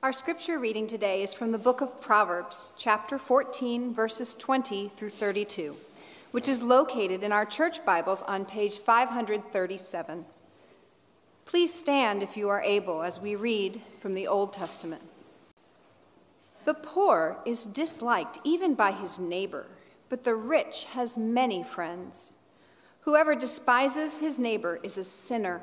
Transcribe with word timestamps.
Our 0.00 0.12
scripture 0.12 0.60
reading 0.60 0.86
today 0.86 1.24
is 1.24 1.34
from 1.34 1.50
the 1.50 1.58
book 1.58 1.80
of 1.80 2.00
Proverbs, 2.00 2.72
chapter 2.78 3.18
14, 3.18 3.92
verses 3.92 4.36
20 4.36 4.92
through 4.94 5.10
32, 5.10 5.76
which 6.30 6.48
is 6.48 6.62
located 6.62 7.24
in 7.24 7.32
our 7.32 7.44
church 7.44 7.84
Bibles 7.84 8.22
on 8.22 8.44
page 8.44 8.78
537. 8.78 10.24
Please 11.46 11.74
stand 11.74 12.22
if 12.22 12.36
you 12.36 12.48
are 12.48 12.62
able 12.62 13.02
as 13.02 13.20
we 13.20 13.34
read 13.34 13.80
from 13.98 14.14
the 14.14 14.28
Old 14.28 14.52
Testament. 14.52 15.02
The 16.64 16.74
poor 16.74 17.38
is 17.44 17.66
disliked 17.66 18.38
even 18.44 18.74
by 18.74 18.92
his 18.92 19.18
neighbor, 19.18 19.66
but 20.08 20.22
the 20.22 20.36
rich 20.36 20.84
has 20.92 21.18
many 21.18 21.64
friends. 21.64 22.36
Whoever 23.00 23.34
despises 23.34 24.18
his 24.18 24.38
neighbor 24.38 24.78
is 24.84 24.96
a 24.96 25.02
sinner, 25.02 25.62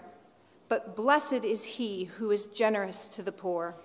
but 0.67 0.93
blessed 0.93 1.45
is 1.45 1.63
he 1.63 2.09
who 2.17 2.31
is 2.31 2.47
generous 2.47 3.07
to 3.07 3.23
the 3.23 3.31
poor. 3.31 3.75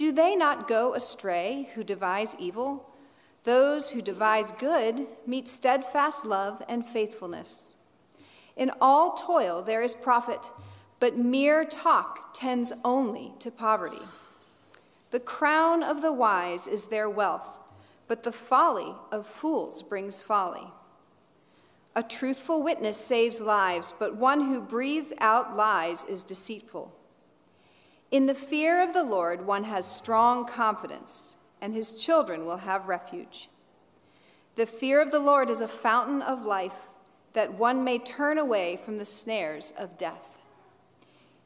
Do 0.00 0.12
they 0.12 0.34
not 0.34 0.66
go 0.66 0.94
astray 0.94 1.68
who 1.74 1.84
devise 1.84 2.34
evil? 2.38 2.88
Those 3.44 3.90
who 3.90 4.00
devise 4.00 4.50
good 4.50 5.08
meet 5.26 5.46
steadfast 5.46 6.24
love 6.24 6.62
and 6.66 6.86
faithfulness. 6.86 7.74
In 8.56 8.70
all 8.80 9.12
toil 9.12 9.60
there 9.60 9.82
is 9.82 9.92
profit, 9.92 10.52
but 11.00 11.18
mere 11.18 11.66
talk 11.66 12.32
tends 12.32 12.72
only 12.82 13.34
to 13.40 13.50
poverty. 13.50 14.00
The 15.10 15.20
crown 15.20 15.82
of 15.82 16.00
the 16.00 16.14
wise 16.14 16.66
is 16.66 16.86
their 16.86 17.10
wealth, 17.10 17.58
but 18.08 18.22
the 18.22 18.32
folly 18.32 18.94
of 19.12 19.26
fools 19.26 19.82
brings 19.82 20.22
folly. 20.22 20.68
A 21.94 22.02
truthful 22.02 22.62
witness 22.62 22.96
saves 22.96 23.42
lives, 23.42 23.92
but 23.98 24.16
one 24.16 24.46
who 24.46 24.62
breathes 24.62 25.12
out 25.18 25.58
lies 25.58 26.04
is 26.04 26.22
deceitful. 26.22 26.90
In 28.10 28.26
the 28.26 28.34
fear 28.34 28.82
of 28.82 28.92
the 28.92 29.04
Lord, 29.04 29.46
one 29.46 29.64
has 29.64 29.86
strong 29.86 30.44
confidence, 30.44 31.36
and 31.60 31.72
his 31.72 32.02
children 32.02 32.44
will 32.44 32.58
have 32.58 32.88
refuge. 32.88 33.48
The 34.56 34.66
fear 34.66 35.00
of 35.00 35.12
the 35.12 35.20
Lord 35.20 35.48
is 35.48 35.60
a 35.60 35.68
fountain 35.68 36.20
of 36.20 36.44
life, 36.44 36.94
that 37.34 37.54
one 37.54 37.84
may 37.84 37.98
turn 37.98 38.36
away 38.36 38.76
from 38.76 38.98
the 38.98 39.04
snares 39.04 39.72
of 39.78 39.96
death. 39.96 40.38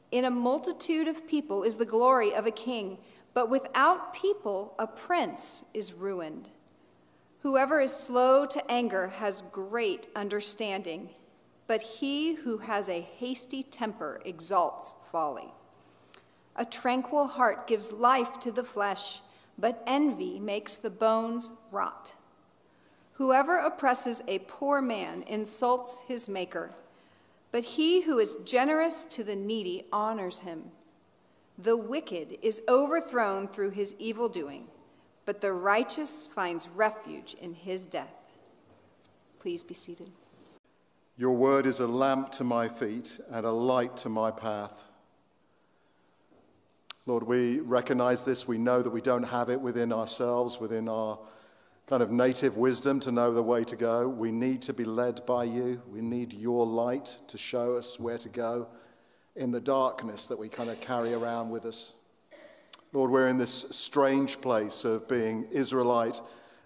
In 0.09 0.25
a 0.25 0.31
multitude 0.31 1.07
of 1.07 1.27
people 1.27 1.61
is 1.61 1.77
the 1.77 1.85
glory 1.85 2.33
of 2.33 2.47
a 2.47 2.51
king, 2.51 2.97
but 3.35 3.47
without 3.47 4.15
people, 4.15 4.73
a 4.79 4.87
prince 4.87 5.69
is 5.73 5.93
ruined. 5.93 6.49
Whoever 7.41 7.79
is 7.79 7.93
slow 7.93 8.47
to 8.47 8.71
anger 8.71 9.09
has 9.09 9.43
great 9.43 10.07
understanding, 10.15 11.09
but 11.67 11.81
he 11.83 12.33
who 12.33 12.57
has 12.57 12.89
a 12.89 13.01
hasty 13.01 13.61
temper 13.61 14.19
exalts 14.25 14.95
folly. 15.11 15.53
A 16.55 16.65
tranquil 16.65 17.27
heart 17.27 17.67
gives 17.67 17.91
life 17.91 18.39
to 18.39 18.51
the 18.51 18.63
flesh, 18.63 19.21
but 19.57 19.83
envy 19.85 20.39
makes 20.39 20.77
the 20.77 20.89
bones 20.89 21.49
rot. 21.71 22.15
Whoever 23.13 23.57
oppresses 23.57 24.21
a 24.27 24.39
poor 24.39 24.81
man 24.81 25.23
insults 25.23 26.01
his 26.07 26.27
maker, 26.27 26.71
but 27.51 27.63
he 27.63 28.01
who 28.01 28.19
is 28.19 28.37
generous 28.45 29.05
to 29.05 29.23
the 29.23 29.35
needy 29.35 29.85
honors 29.91 30.39
him. 30.39 30.71
The 31.57 31.77
wicked 31.77 32.37
is 32.41 32.61
overthrown 32.67 33.47
through 33.47 33.71
his 33.71 33.95
evil 33.97 34.27
doing, 34.27 34.67
but 35.25 35.39
the 35.39 35.53
righteous 35.53 36.25
finds 36.25 36.67
refuge 36.67 37.35
in 37.41 37.53
his 37.53 37.87
death. 37.87 38.13
Please 39.39 39.63
be 39.63 39.73
seated. 39.73 40.11
Your 41.17 41.31
word 41.31 41.65
is 41.65 41.79
a 41.79 41.87
lamp 41.87 42.31
to 42.33 42.43
my 42.43 42.67
feet 42.67 43.19
and 43.31 43.45
a 43.45 43.51
light 43.51 43.95
to 43.97 44.09
my 44.09 44.31
path. 44.31 44.89
Lord, 47.07 47.23
we 47.23 47.59
recognize 47.59 48.25
this. 48.25 48.47
We 48.47 48.57
know 48.57 48.81
that 48.81 48.89
we 48.89 49.01
don't 49.01 49.23
have 49.23 49.49
it 49.49 49.61
within 49.61 49.93
ourselves, 49.93 50.59
within 50.59 50.89
our 50.89 51.19
kind 51.85 52.01
of 52.01 52.09
native 52.09 52.57
wisdom 52.57 52.99
to 53.01 53.11
know 53.11 53.31
the 53.31 53.43
way 53.43 53.63
to 53.63 53.75
go. 53.75 54.07
We 54.07 54.31
need 54.31 54.63
to 54.63 54.73
be 54.73 54.85
led 54.85 55.23
by 55.27 55.43
you. 55.43 55.83
We 55.87 56.01
need 56.01 56.33
your 56.33 56.65
light 56.65 57.19
to 57.27 57.37
show 57.37 57.75
us 57.75 57.99
where 57.99 58.17
to 58.17 58.29
go 58.29 58.67
in 59.35 59.51
the 59.51 59.59
darkness 59.59 60.25
that 60.27 60.39
we 60.39 60.49
kind 60.49 60.71
of 60.71 60.79
carry 60.79 61.13
around 61.13 61.51
with 61.51 61.65
us. 61.65 61.93
Lord, 62.91 63.11
we're 63.11 63.27
in 63.27 63.37
this 63.37 63.53
strange 63.69 64.41
place 64.41 64.83
of 64.83 65.07
being 65.07 65.45
Israelite 65.51 66.19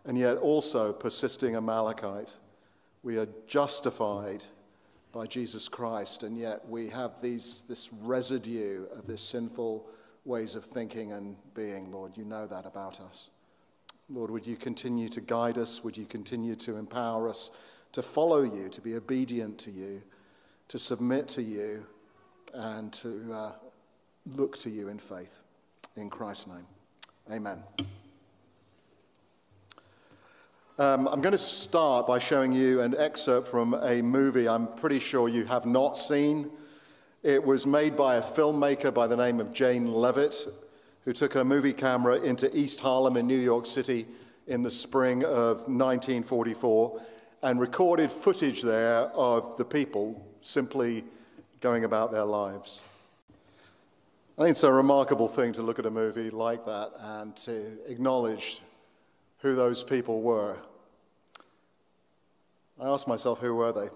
and 0.06 0.18
yet 0.18 0.38
also 0.38 0.94
persisting 0.94 1.56
Amalekite. 1.58 2.38
We 3.04 3.18
are 3.18 3.28
justified 3.46 4.46
by 5.12 5.26
Jesus 5.26 5.68
Christ, 5.68 6.24
and 6.24 6.38
yet 6.38 6.70
we 6.70 6.90
have 6.90 7.22
these, 7.22 7.64
this 7.68 7.92
residue 7.92 8.86
of 8.96 9.06
this 9.06 9.22
sinful 9.22 9.90
ways 10.30 10.56
of 10.56 10.64
thinking 10.64 11.12
and 11.12 11.36
being, 11.56 11.92
Lord. 11.92 12.16
You 12.16 12.24
know 12.24 12.46
that 12.46 12.68
about 12.68 13.02
us. 13.02 13.32
Lord, 14.10 14.30
would 14.30 14.46
you 14.46 14.56
continue 14.56 15.10
to 15.10 15.22
guide 15.22 15.58
us? 15.58 15.84
Would 15.84 15.98
you 15.98 16.06
continue 16.06 16.56
to 16.56 16.78
empower 16.78 17.28
us 17.28 17.50
to 17.92 18.04
follow 18.04 18.44
you, 18.44 18.70
to 18.70 18.80
be 18.80 18.96
obedient 18.96 19.58
to 19.60 19.72
you, 19.72 20.04
to 20.68 20.78
submit 20.78 21.28
to 21.30 21.42
you, 21.42 21.86
and 22.54 22.94
to 22.94 23.34
uh, 23.34 23.52
look 24.36 24.56
to 24.60 24.70
you 24.70 24.88
in 24.88 25.00
faith? 25.00 25.42
In 25.98 26.10
Christ's 26.10 26.48
name. 26.48 26.68
Amen. 27.32 27.64
Um, 30.78 31.08
I'm 31.08 31.22
going 31.22 31.34
to 31.34 31.38
start 31.38 32.06
by 32.08 32.20
showing 32.20 32.52
you 32.52 32.82
an 32.82 32.96
excerpt 32.98 33.48
from 33.48 33.74
a 33.74 34.02
movie 34.02 34.48
I'm 34.48 34.68
pretty 34.76 35.00
sure 35.00 35.28
you 35.28 35.46
have 35.46 35.66
not 35.66 35.98
seen. 35.98 36.52
It 37.22 37.44
was 37.44 37.68
made 37.68 37.98
by 37.98 38.16
a 38.16 38.22
filmmaker 38.22 38.94
by 38.94 39.06
the 39.06 39.18
name 39.18 39.42
of 39.42 39.52
Jane 39.52 39.92
Levitt, 39.92 40.48
who 41.04 41.12
took 41.12 41.34
her 41.34 41.44
movie 41.44 41.74
camera 41.74 42.16
into 42.16 42.56
East 42.58 42.80
Harlem 42.80 43.18
in 43.18 43.28
New 43.28 43.38
York 43.38 43.66
City 43.66 44.08
in 44.48 44.64
the 44.64 44.72
spring 44.72 45.26
of 45.26 45.68
1944 45.68 47.02
and 47.42 47.60
recorded 47.60 48.10
footage 48.10 48.62
there 48.62 49.02
of 49.10 49.58
the 49.58 49.66
people 49.66 50.26
simply 50.40 51.04
going 51.60 51.84
about 51.84 52.14
their 52.14 52.24
lives. 52.24 52.82
I 54.38 54.44
think 54.44 54.52
it's 54.52 54.64
a 54.64 54.72
remarkable 54.72 55.28
thing 55.28 55.52
to 55.54 55.62
look 55.62 55.78
at 55.78 55.86
a 55.86 55.92
movie 55.92 56.30
like 56.30 56.66
that 56.68 56.92
and 57.00 57.36
to 57.38 57.80
acknowledge 57.86 58.62
who 59.40 59.56
those 59.56 59.84
people 59.84 60.22
were. 60.22 60.58
I 62.80 62.88
asked 62.88 63.10
myself, 63.10 63.40
who 63.40 63.56
were 63.56 63.74
they? 63.74 63.90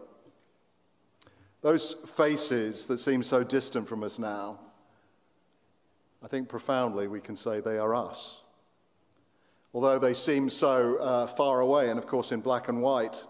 Those 1.64 1.94
faces 1.94 2.88
that 2.88 3.00
seem 3.00 3.24
so 3.24 3.42
distant 3.42 3.88
from 3.88 4.04
us 4.04 4.20
now, 4.20 4.60
I 6.22 6.28
think 6.28 6.50
profoundly 6.50 7.08
we 7.08 7.22
can 7.22 7.38
say 7.38 7.62
they 7.62 7.78
are 7.78 7.96
us. 7.96 8.44
Although 9.74 9.98
they 9.98 10.14
seem 10.14 10.50
so 10.50 10.98
uh, 10.98 11.26
far 11.26 11.62
away, 11.62 11.90
and 11.90 11.98
of 11.98 12.06
course 12.06 12.34
in 12.34 12.42
black 12.42 12.68
and 12.68 12.82
white, 12.82 13.26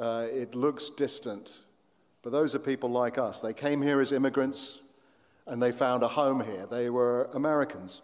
uh, 0.00 0.26
it 0.32 0.56
looks 0.56 0.90
distant. 0.90 1.60
But 2.22 2.32
those 2.32 2.56
are 2.56 2.58
people 2.58 2.90
like 2.90 3.18
us. 3.18 3.40
They 3.40 3.54
came 3.54 3.82
here 3.82 4.00
as 4.00 4.10
immigrants 4.10 4.80
and 5.46 5.62
they 5.62 5.70
found 5.70 6.02
a 6.02 6.08
home 6.08 6.44
here. 6.44 6.66
They 6.68 6.90
were 6.90 7.30
Americans. 7.34 8.02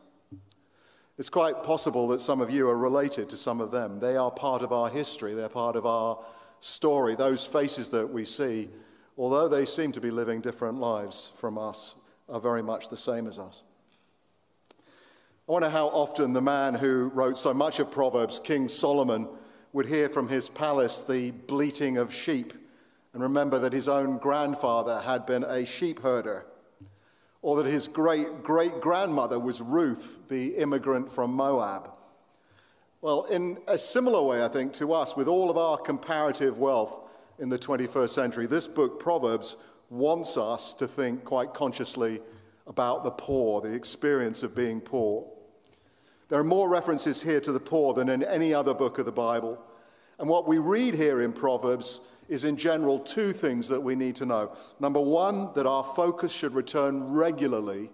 It's 1.18 1.28
quite 1.28 1.64
possible 1.64 2.06
that 2.08 2.20
some 2.20 2.40
of 2.40 2.52
you 2.52 2.68
are 2.68 2.78
related 2.78 3.28
to 3.30 3.36
some 3.36 3.60
of 3.60 3.72
them. 3.72 3.98
They 3.98 4.16
are 4.16 4.30
part 4.30 4.62
of 4.62 4.72
our 4.72 4.88
history, 4.88 5.34
they're 5.34 5.48
part 5.48 5.74
of 5.74 5.86
our 5.86 6.24
story. 6.60 7.16
Those 7.16 7.44
faces 7.44 7.90
that 7.90 8.10
we 8.10 8.24
see 8.24 8.70
although 9.16 9.48
they 9.48 9.64
seem 9.64 9.92
to 9.92 10.00
be 10.00 10.10
living 10.10 10.40
different 10.40 10.78
lives 10.78 11.30
from 11.34 11.58
us, 11.58 11.94
are 12.28 12.40
very 12.40 12.62
much 12.62 12.88
the 12.88 12.96
same 12.96 13.26
as 13.26 13.38
us. 13.38 13.62
I 15.48 15.52
wonder 15.52 15.70
how 15.70 15.86
often 15.86 16.32
the 16.32 16.42
man 16.42 16.74
who 16.74 17.10
wrote 17.14 17.38
so 17.38 17.54
much 17.54 17.78
of 17.78 17.90
Proverbs, 17.90 18.40
King 18.40 18.68
Solomon, 18.68 19.28
would 19.72 19.86
hear 19.86 20.08
from 20.08 20.28
his 20.28 20.48
palace 20.48 21.04
the 21.04 21.30
bleating 21.30 21.98
of 21.98 22.12
sheep 22.12 22.52
and 23.16 23.22
remember 23.22 23.58
that 23.60 23.72
his 23.72 23.88
own 23.88 24.18
grandfather 24.18 25.00
had 25.00 25.24
been 25.24 25.42
a 25.42 25.64
sheep 25.64 26.02
herder, 26.02 26.44
or 27.40 27.56
that 27.56 27.64
his 27.64 27.88
great 27.88 28.42
great 28.42 28.78
grandmother 28.80 29.40
was 29.40 29.62
Ruth, 29.62 30.28
the 30.28 30.56
immigrant 30.56 31.10
from 31.10 31.32
Moab. 31.32 31.96
Well, 33.00 33.24
in 33.24 33.56
a 33.68 33.78
similar 33.78 34.22
way, 34.22 34.44
I 34.44 34.48
think, 34.48 34.74
to 34.74 34.92
us, 34.92 35.16
with 35.16 35.28
all 35.28 35.48
of 35.48 35.56
our 35.56 35.78
comparative 35.78 36.58
wealth, 36.58 37.05
in 37.38 37.48
the 37.48 37.58
21st 37.58 38.08
century. 38.08 38.46
This 38.46 38.66
book, 38.66 38.98
Proverbs, 38.98 39.56
wants 39.90 40.36
us 40.36 40.72
to 40.74 40.88
think 40.88 41.24
quite 41.24 41.54
consciously 41.54 42.20
about 42.66 43.04
the 43.04 43.10
poor, 43.10 43.60
the 43.60 43.72
experience 43.72 44.42
of 44.42 44.56
being 44.56 44.80
poor. 44.80 45.26
There 46.28 46.40
are 46.40 46.44
more 46.44 46.68
references 46.68 47.22
here 47.22 47.40
to 47.40 47.52
the 47.52 47.60
poor 47.60 47.94
than 47.94 48.08
in 48.08 48.24
any 48.24 48.52
other 48.52 48.74
book 48.74 48.98
of 48.98 49.06
the 49.06 49.12
Bible. 49.12 49.62
And 50.18 50.28
what 50.28 50.48
we 50.48 50.58
read 50.58 50.94
here 50.94 51.20
in 51.20 51.32
Proverbs 51.32 52.00
is, 52.28 52.44
in 52.44 52.56
general, 52.56 52.98
two 52.98 53.32
things 53.32 53.68
that 53.68 53.80
we 53.80 53.94
need 53.94 54.16
to 54.16 54.26
know. 54.26 54.56
Number 54.80 55.00
one, 55.00 55.52
that 55.54 55.66
our 55.66 55.84
focus 55.84 56.32
should 56.32 56.54
return 56.54 57.12
regularly 57.12 57.90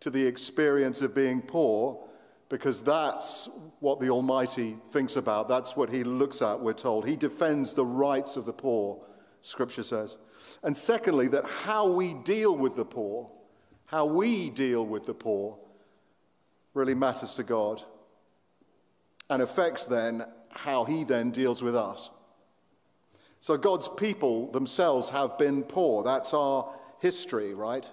to 0.00 0.10
the 0.10 0.24
experience 0.24 1.00
of 1.00 1.14
being 1.14 1.42
poor 1.42 2.08
because 2.52 2.82
that's 2.82 3.48
what 3.80 3.98
the 3.98 4.10
Almighty 4.10 4.76
thinks 4.90 5.16
about. 5.16 5.48
That's 5.48 5.74
what 5.74 5.88
He 5.88 6.04
looks 6.04 6.42
at, 6.42 6.60
we're 6.60 6.74
told. 6.74 7.08
He 7.08 7.16
defends 7.16 7.72
the 7.72 7.86
rights 7.86 8.36
of 8.36 8.44
the 8.44 8.52
poor, 8.52 9.02
Scripture 9.40 9.82
says. 9.82 10.18
And 10.62 10.76
secondly, 10.76 11.28
that 11.28 11.46
how 11.46 11.90
we 11.90 12.12
deal 12.12 12.54
with 12.54 12.76
the 12.76 12.84
poor, 12.84 13.30
how 13.86 14.04
we 14.04 14.50
deal 14.50 14.84
with 14.84 15.06
the 15.06 15.14
poor, 15.14 15.58
really 16.74 16.94
matters 16.94 17.34
to 17.36 17.42
God 17.42 17.82
and 19.30 19.40
affects 19.40 19.86
then 19.86 20.22
how 20.50 20.84
he 20.84 21.04
then 21.04 21.30
deals 21.30 21.62
with 21.62 21.74
us. 21.74 22.10
So 23.40 23.56
God's 23.56 23.88
people 23.88 24.50
themselves 24.50 25.08
have 25.08 25.38
been 25.38 25.62
poor. 25.62 26.04
That's 26.04 26.34
our 26.34 26.70
history, 27.00 27.54
right? 27.54 27.88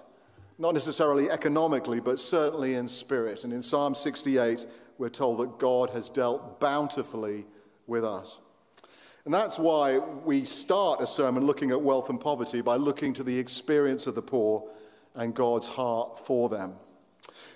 Not 0.60 0.74
necessarily 0.74 1.30
economically, 1.30 2.00
but 2.00 2.20
certainly 2.20 2.74
in 2.74 2.86
spirit. 2.86 3.44
And 3.44 3.52
in 3.52 3.62
Psalm 3.62 3.94
68, 3.94 4.66
we're 4.98 5.08
told 5.08 5.38
that 5.38 5.58
God 5.58 5.88
has 5.90 6.10
dealt 6.10 6.60
bountifully 6.60 7.46
with 7.86 8.04
us. 8.04 8.38
And 9.24 9.32
that's 9.32 9.58
why 9.58 9.96
we 9.96 10.44
start 10.44 11.00
a 11.00 11.06
sermon 11.06 11.46
looking 11.46 11.70
at 11.70 11.80
wealth 11.80 12.10
and 12.10 12.20
poverty 12.20 12.60
by 12.60 12.76
looking 12.76 13.14
to 13.14 13.22
the 13.22 13.38
experience 13.38 14.06
of 14.06 14.14
the 14.14 14.20
poor 14.20 14.68
and 15.14 15.34
God's 15.34 15.68
heart 15.68 16.18
for 16.18 16.50
them. 16.50 16.74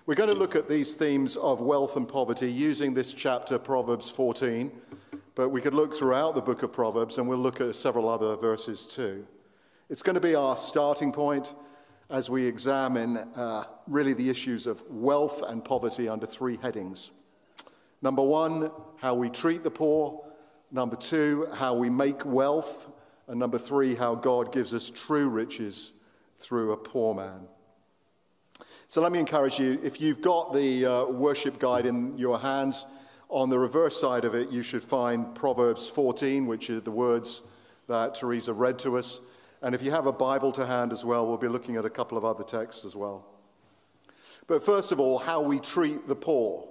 We're 0.07 0.15
going 0.15 0.33
to 0.33 0.39
look 0.39 0.57
at 0.57 0.67
these 0.67 0.95
themes 0.95 1.37
of 1.37 1.61
wealth 1.61 1.97
and 1.97 2.09
poverty 2.09 2.51
using 2.51 2.95
this 2.95 3.13
chapter, 3.13 3.59
Proverbs 3.59 4.11
14, 4.11 4.73
but 5.35 5.51
we 5.51 5.61
could 5.61 5.75
look 5.75 5.93
throughout 5.93 6.35
the 6.35 6.41
book 6.41 6.63
of 6.63 6.73
Proverbs 6.73 7.19
and 7.19 7.29
we'll 7.29 7.37
look 7.37 7.61
at 7.61 7.77
several 7.77 8.09
other 8.09 8.35
verses 8.35 8.87
too. 8.87 9.27
It's 9.91 10.03
going 10.03 10.15
to 10.15 10.23
be 10.23 10.35
our 10.35 10.57
starting 10.57 11.13
point 11.13 11.53
as 12.11 12.29
we 12.29 12.47
examine 12.47 13.17
uh, 13.17 13.65
really 13.87 14.13
the 14.13 14.29
issues 14.29 14.67
of 14.67 14.83
wealth 14.89 15.43
and 15.43 15.65
poverty 15.65 16.09
under 16.09 16.27
three 16.27 16.59
headings. 16.61 17.13
Number 18.03 18.23
one, 18.23 18.71
how 18.99 19.15
we 19.15 19.31
treat 19.31 19.63
the 19.63 19.71
poor. 19.71 20.25
Number 20.71 20.97
two, 20.97 21.49
how 21.55 21.75
we 21.75 21.89
make 21.89 22.25
wealth. 22.27 22.91
And 23.29 23.41
number 23.41 23.59
three, 23.59 23.95
how 23.95 24.15
God 24.15 24.53
gives 24.53 24.75
us 24.75 24.91
true 24.91 25.29
riches 25.29 25.93
through 26.37 26.73
a 26.73 26.77
poor 26.77 27.15
man. 27.15 27.49
So 28.87 29.01
let 29.01 29.13
me 29.13 29.19
encourage 29.19 29.59
you 29.59 29.81
if 29.83 30.01
you've 30.01 30.21
got 30.21 30.53
the 30.53 30.85
uh, 30.85 31.07
worship 31.07 31.59
guide 31.59 31.87
in 31.87 32.17
your 32.19 32.39
hands, 32.39 32.85
on 33.31 33.49
the 33.49 33.59
reverse 33.59 33.99
side 33.99 34.25
of 34.25 34.35
it, 34.35 34.51
you 34.51 34.63
should 34.63 34.83
find 34.83 35.35
Proverbs 35.35 35.89
14, 35.89 36.47
which 36.47 36.69
are 36.71 36.81
the 36.81 36.91
words 36.91 37.43
that 37.89 38.15
Teresa 38.15 38.53
read 38.53 38.79
to 38.81 38.99
us. 38.99 39.21
And 39.65 39.75
if 39.75 39.83
you 39.83 39.91
have 39.91 40.07
a 40.07 40.13
Bible 40.13 40.53
to 40.53 40.67
hand 40.67 40.93
as 40.93 41.05
well, 41.05 41.27
we'll 41.27 41.39
be 41.39 41.49
looking 41.49 41.75
at 41.75 41.85
a 41.85 41.91
couple 41.91 42.17
of 42.17 42.25
other 42.25 42.45
texts 42.45 42.85
as 42.85 42.95
well. 42.95 43.27
But 44.47 44.65
first 44.65 44.93
of 44.93 45.01
all, 45.01 45.19
how 45.19 45.41
we 45.41 45.59
treat 45.59 46.07
the 46.07 46.15
poor. 46.15 46.69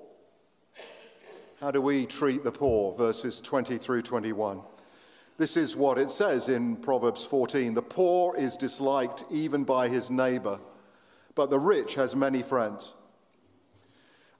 How 1.59 1.71
do 1.71 1.81
we 1.81 2.05
treat 2.05 2.45
the 2.45 2.51
poor? 2.51 2.93
Verses 2.95 3.41
20 3.41 3.77
through 3.77 4.03
21. 4.03 4.61
This 5.37 5.57
is 5.57 5.75
what 5.75 5.97
it 5.97 6.11
says 6.11 6.47
in 6.47 6.77
Proverbs 6.77 7.25
14 7.25 7.73
The 7.73 7.81
poor 7.81 8.37
is 8.37 8.55
disliked 8.55 9.25
even 9.29 9.65
by 9.65 9.89
his 9.89 10.09
neighbor 10.09 10.59
but 11.35 11.49
the 11.49 11.59
rich 11.59 11.95
has 11.95 12.15
many 12.15 12.41
friends. 12.41 12.95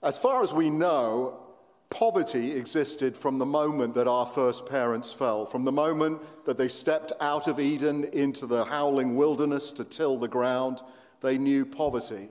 As 0.02 0.18
far 0.18 0.42
as 0.42 0.52
we 0.52 0.70
know, 0.70 1.40
poverty 1.90 2.52
existed 2.52 3.16
from 3.16 3.38
the 3.38 3.46
moment 3.46 3.94
that 3.94 4.08
our 4.08 4.26
first 4.26 4.66
parents 4.66 5.12
fell, 5.12 5.46
from 5.46 5.64
the 5.64 5.72
moment 5.72 6.20
that 6.44 6.58
they 6.58 6.68
stepped 6.68 7.12
out 7.20 7.46
of 7.46 7.60
Eden 7.60 8.04
into 8.04 8.46
the 8.46 8.64
howling 8.64 9.16
wilderness 9.16 9.70
to 9.72 9.84
till 9.84 10.16
the 10.16 10.28
ground, 10.28 10.80
they 11.20 11.38
knew 11.38 11.64
poverty. 11.64 12.28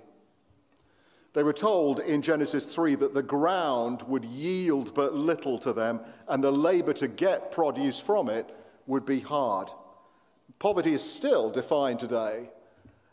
They 1.34 1.44
were 1.44 1.54
told 1.54 2.00
in 2.00 2.22
Genesis 2.22 2.74
3 2.74 2.96
that 2.96 3.16
the 3.16 3.24
ground 3.24 4.04
would 4.04 4.26
yield 4.26 4.94
but 4.94 5.16
little 5.16 5.58
to 5.60 5.74
them, 5.74 6.00
and 6.28 6.44
the 6.44 6.52
labor 6.52 6.94
to 6.94 7.08
get 7.08 7.52
produce 7.52 8.00
from 8.00 8.30
it 8.30 8.56
would 8.86 9.06
be 9.06 9.20
hard. 9.20 9.70
Poverty 10.60 10.94
is 10.94 11.04
still 11.04 11.50
defined 11.50 12.00
today 12.00 12.50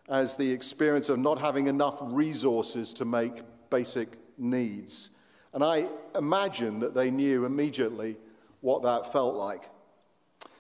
as 0.09 0.37
the 0.37 0.53
experience 0.53 1.09
of 1.09 1.19
not 1.19 1.39
having 1.39 1.69
enough 1.69 1.99
resources 2.03 2.93
to 2.95 3.05
make 3.05 3.43
basic 3.71 4.17
needs. 4.37 5.11
And 5.53 5.65
I 5.65 5.89
imagine 6.17 6.81
that 6.81 6.95
they 6.95 7.11
knew 7.11 7.45
immediately 7.45 8.17
what 8.61 8.83
that 8.83 9.13
felt 9.13 9.35
like. 9.35 9.69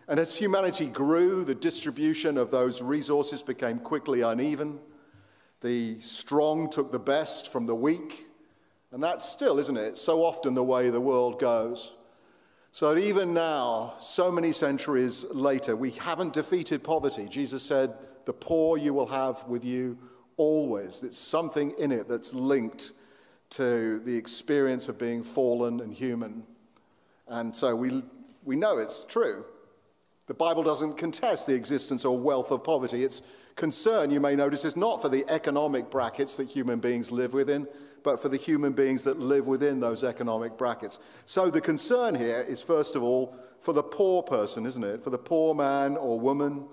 And 0.08 0.18
as 0.18 0.36
humanity 0.36 0.86
grew, 0.86 1.44
the 1.44 1.54
distribution 1.54 2.36
of 2.36 2.50
those 2.50 2.82
resources 2.82 3.42
became 3.42 3.78
quickly 3.78 4.22
uneven. 4.22 4.80
The 5.60 6.00
strong 6.00 6.68
took 6.68 6.90
the 6.90 6.98
best 6.98 7.52
from 7.52 7.66
the 7.66 7.74
weak. 7.74 8.26
And 8.90 9.02
that's 9.02 9.24
still, 9.28 9.58
isn't 9.60 9.76
it, 9.76 9.96
so 9.96 10.24
often 10.24 10.54
the 10.54 10.64
way 10.64 10.90
the 10.90 11.00
world 11.00 11.38
goes. 11.38 11.92
So 12.72 12.96
even 12.96 13.34
now, 13.34 13.94
so 13.98 14.32
many 14.32 14.50
centuries 14.50 15.24
later, 15.30 15.76
we 15.76 15.90
haven't 15.90 16.32
defeated 16.32 16.82
poverty. 16.82 17.28
Jesus 17.28 17.62
said, 17.62 17.94
the 18.24 18.32
poor 18.32 18.78
you 18.78 18.94
will 18.94 19.06
have 19.08 19.44
with 19.46 19.64
you 19.64 19.98
always. 20.36 21.02
It's 21.02 21.18
something 21.18 21.72
in 21.78 21.92
it 21.92 22.08
that's 22.08 22.34
linked 22.34 22.92
to 23.50 24.00
the 24.00 24.16
experience 24.16 24.88
of 24.88 24.98
being 24.98 25.22
fallen 25.22 25.80
and 25.80 25.92
human. 25.92 26.44
And 27.28 27.54
so 27.54 27.74
we, 27.76 28.02
we 28.44 28.56
know 28.56 28.78
it's 28.78 29.04
true. 29.04 29.44
The 30.26 30.34
Bible 30.34 30.62
doesn't 30.62 30.96
contest 30.96 31.46
the 31.46 31.54
existence 31.54 32.04
or 32.04 32.18
wealth 32.18 32.50
of 32.50 32.62
poverty. 32.62 33.04
Its 33.04 33.22
concern, 33.56 34.10
you 34.10 34.20
may 34.20 34.36
notice, 34.36 34.64
is 34.64 34.76
not 34.76 35.02
for 35.02 35.08
the 35.08 35.24
economic 35.28 35.90
brackets 35.90 36.36
that 36.36 36.48
human 36.48 36.78
beings 36.78 37.10
live 37.10 37.32
within, 37.32 37.66
but 38.02 38.22
for 38.22 38.28
the 38.28 38.36
human 38.36 38.72
beings 38.72 39.04
that 39.04 39.18
live 39.18 39.46
within 39.46 39.80
those 39.80 40.04
economic 40.04 40.56
brackets. 40.56 40.98
So 41.26 41.50
the 41.50 41.60
concern 41.60 42.14
here 42.14 42.40
is, 42.40 42.62
first 42.62 42.96
of 42.96 43.02
all, 43.02 43.36
for 43.60 43.72
the 43.72 43.82
poor 43.82 44.22
person, 44.22 44.64
isn't 44.64 44.84
it? 44.84 45.02
For 45.02 45.10
the 45.10 45.18
poor 45.18 45.54
man 45.54 45.96
or 45.96 46.18
woman 46.18 46.64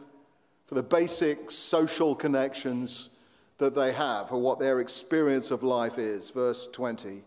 for 0.68 0.75
the 0.75 0.83
basic 0.83 1.50
social 1.50 2.13
connections 2.13 3.09
that 3.57 3.75
they 3.75 3.92
have, 3.92 4.31
or 4.31 4.39
what 4.39 4.59
their 4.59 4.80
experience 4.80 5.51
of 5.51 5.63
life 5.63 5.98
is. 5.98 6.30
Verse 6.30 6.68
20. 6.68 7.24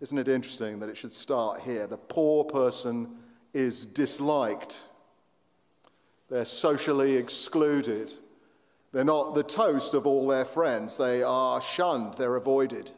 Isn't 0.00 0.18
it 0.18 0.28
interesting 0.28 0.80
that 0.80 0.88
it 0.88 0.96
should 0.96 1.12
start 1.12 1.60
here? 1.60 1.86
The 1.86 1.98
poor 1.98 2.44
person 2.44 3.16
is 3.52 3.84
disliked, 3.84 4.82
they're 6.28 6.44
socially 6.44 7.16
excluded. 7.16 8.14
They're 8.92 9.04
not 9.04 9.34
the 9.34 9.42
toast 9.42 9.94
of 9.94 10.06
all 10.06 10.26
their 10.26 10.44
friends. 10.44 10.96
They 10.96 11.22
are 11.22 11.60
shunned, 11.60 12.14
they're 12.14 12.36
avoided. 12.36 12.90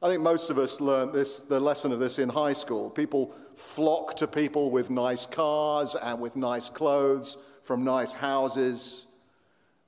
I 0.00 0.08
think 0.08 0.22
most 0.22 0.48
of 0.48 0.58
us 0.58 0.80
learned 0.80 1.12
this, 1.12 1.42
the 1.42 1.58
lesson 1.58 1.90
of 1.90 1.98
this 1.98 2.18
in 2.18 2.28
high 2.28 2.52
school. 2.52 2.88
People 2.88 3.34
flock 3.56 4.14
to 4.16 4.26
people 4.26 4.70
with 4.70 4.90
nice 4.90 5.26
cars 5.26 5.96
and 5.96 6.20
with 6.20 6.36
nice 6.36 6.70
clothes 6.70 7.36
from 7.62 7.82
nice 7.82 8.12
houses, 8.12 9.07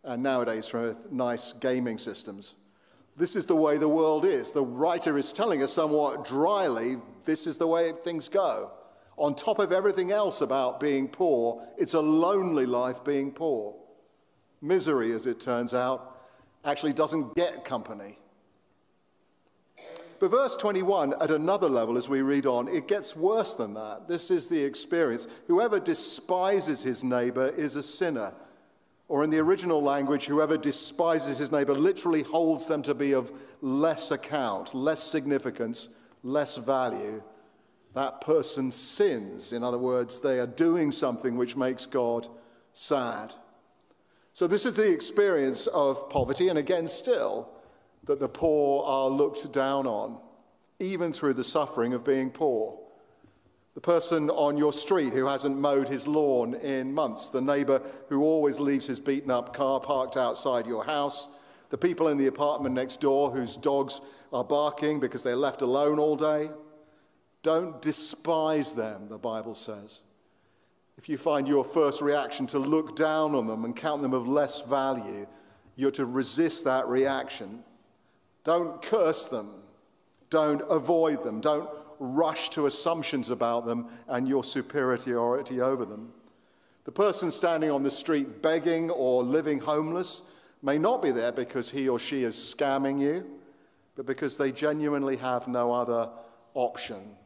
and 0.05 0.23
nowadays 0.23 0.69
from 0.69 0.97
nice 1.11 1.53
gaming 1.53 1.99
systems. 1.99 2.55
This 3.17 3.37
is 3.37 3.47
the 3.47 3.57
way 3.57 3.77
the 3.77 3.89
world 3.89 4.25
is. 4.25 4.53
The 4.53 4.65
writer 4.65 5.19
is 5.19 5.33
telling 5.33 5.63
us 5.63 5.73
somewhat 5.73 6.25
dryly 6.25 6.97
this 7.25 7.47
is 7.47 7.59
the 7.59 7.67
way 7.67 7.93
things 8.03 8.29
go. 8.29 8.73
On 9.17 9.35
top 9.35 9.59
of 9.59 9.73
everything 9.73 10.11
else 10.11 10.41
about 10.41 10.81
being 10.81 11.07
poor, 11.07 11.63
it's 11.77 11.95
a 11.95 12.01
lonely 12.01 12.65
life 12.65 13.05
being 13.05 13.31
poor. 13.31 13.75
Misery, 14.63 15.13
as 15.13 15.27
it 15.27 15.41
turns 15.41 15.75
out, 15.75 16.17
actually 16.65 16.95
doesn't 16.95 17.37
get 17.37 17.65
company. 17.65 18.19
But 20.19 20.31
verse 20.31 20.55
21, 20.57 21.15
at 21.21 21.31
another 21.31 21.69
level, 21.69 21.97
as 21.97 22.09
we 22.09 22.21
read 22.21 22.47
on, 22.47 22.69
it 22.69 22.89
gets 22.89 23.17
worse 23.17 23.55
than 23.55 23.75
that. 23.75 24.07
This 24.07 24.31
is 24.31 24.49
the 24.49 24.63
experience. 24.63 25.27
Whoever 25.47 25.81
despises 25.81 26.83
his 26.83 27.03
neighbor 27.03 27.49
is 27.49 27.77
a 27.77 27.83
sinner. 27.83 28.35
Or 29.11 29.25
in 29.25 29.31
the 29.31 29.41
original 29.41 29.83
language, 29.83 30.27
whoever 30.27 30.57
despises 30.57 31.39
his 31.39 31.51
neighbor 31.51 31.75
literally 31.75 32.23
holds 32.23 32.69
them 32.69 32.81
to 32.83 32.95
be 32.95 33.13
of 33.13 33.33
less 33.61 34.13
account, 34.13 34.73
less 34.73 35.03
significance, 35.03 35.89
less 36.23 36.57
value. 36.59 37.21
That 37.95 38.21
person 38.21 38.71
sins. 38.71 39.53
In 39.53 39.65
other 39.65 39.79
words, 39.79 40.21
they 40.21 40.39
are 40.39 40.47
doing 40.47 40.93
something 40.93 41.37
which 41.37 41.57
makes 41.57 41.87
God 41.87 42.29
sad. 42.73 43.35
So, 44.33 44.47
this 44.47 44.65
is 44.65 44.77
the 44.77 44.93
experience 44.93 45.67
of 45.67 46.09
poverty, 46.09 46.47
and 46.47 46.57
again, 46.57 46.87
still, 46.87 47.49
that 48.05 48.21
the 48.21 48.29
poor 48.29 48.85
are 48.85 49.09
looked 49.09 49.53
down 49.53 49.89
on, 49.89 50.21
even 50.79 51.13
through 51.13 51.35
the 51.35 51.43
suffering 51.43 51.95
of 51.95 52.05
being 52.05 52.31
poor. 52.31 52.80
The 53.81 53.93
person 53.93 54.29
on 54.29 54.59
your 54.59 54.75
street 54.75 55.15
who 55.15 55.25
hasn't 55.25 55.59
mowed 55.59 55.89
his 55.89 56.07
lawn 56.07 56.53
in 56.53 56.93
months, 56.93 57.31
the 57.31 57.41
neighbor 57.41 57.81
who 58.11 58.23
always 58.23 58.61
leaves 58.61 58.87
his 58.87 59.01
beaten 59.01 59.31
up 59.31 59.57
car 59.57 59.81
parked 59.81 60.19
outside 60.19 60.67
your 60.67 60.85
house, 60.85 61.31
the 61.71 61.79
people 61.79 62.09
in 62.09 62.19
the 62.19 62.27
apartment 62.27 62.75
next 62.75 63.01
door 63.01 63.31
whose 63.31 63.57
dogs 63.57 64.03
are 64.35 64.45
barking 64.45 65.01
because 65.01 65.23
they're 65.23 65.35
left 65.35 65.63
alone 65.63 65.99
all 65.99 66.15
day. 66.15 66.51
Don't 67.43 67.81
despise 67.81 68.75
them, 68.75 69.09
the 69.09 69.17
Bible 69.17 69.55
says. 69.55 70.03
If 70.99 71.09
you 71.09 71.17
find 71.17 71.49
your 71.49 71.65
first 71.65 72.03
reaction 72.03 72.47
to 72.49 72.59
look 72.59 72.95
down 72.95 73.35
on 73.35 73.47
them 73.47 73.65
and 73.65 73.75
count 73.75 74.03
them 74.03 74.13
of 74.13 74.29
less 74.29 74.61
value, 74.61 75.27
you're 75.75 75.91
to 75.93 76.05
resist 76.05 76.65
that 76.67 76.87
reaction 76.87 77.65
don't 78.45 78.81
curse 78.83 79.29
them. 79.29 79.51
Don't 80.31 80.63
avoid 80.71 81.23
them. 81.23 81.41
Don't 81.41 81.69
rush 82.01 82.49
to 82.51 82.67
assumptions 82.67 83.31
about 83.31 83.67
them 83.67 83.87
and 84.09 84.27
your 84.27 84.43
superiority 84.43 85.61
over 85.61 85.85
them. 85.85 86.13
The 86.85 86.93
person 86.93 87.31
standing 87.31 87.71
on 87.71 87.85
the 87.85 87.91
street 87.91 88.43
begging 88.43 88.91
or 88.91 89.23
living 89.23 89.61
homeless 89.61 90.23
may 90.63 90.79
not 90.79 91.03
be 91.03 91.11
there 91.11 91.31
because 91.31 91.71
he 91.71 91.89
or 91.89 91.99
she 91.99 92.25
is 92.25 92.35
scamming 92.35 92.99
you. 92.99 93.25
but 93.97 94.07
because 94.07 94.39
they 94.39 94.51
genuinely 94.51 95.17
have 95.17 95.47
no 95.47 95.73
other 95.73 96.09
option. 96.55 97.17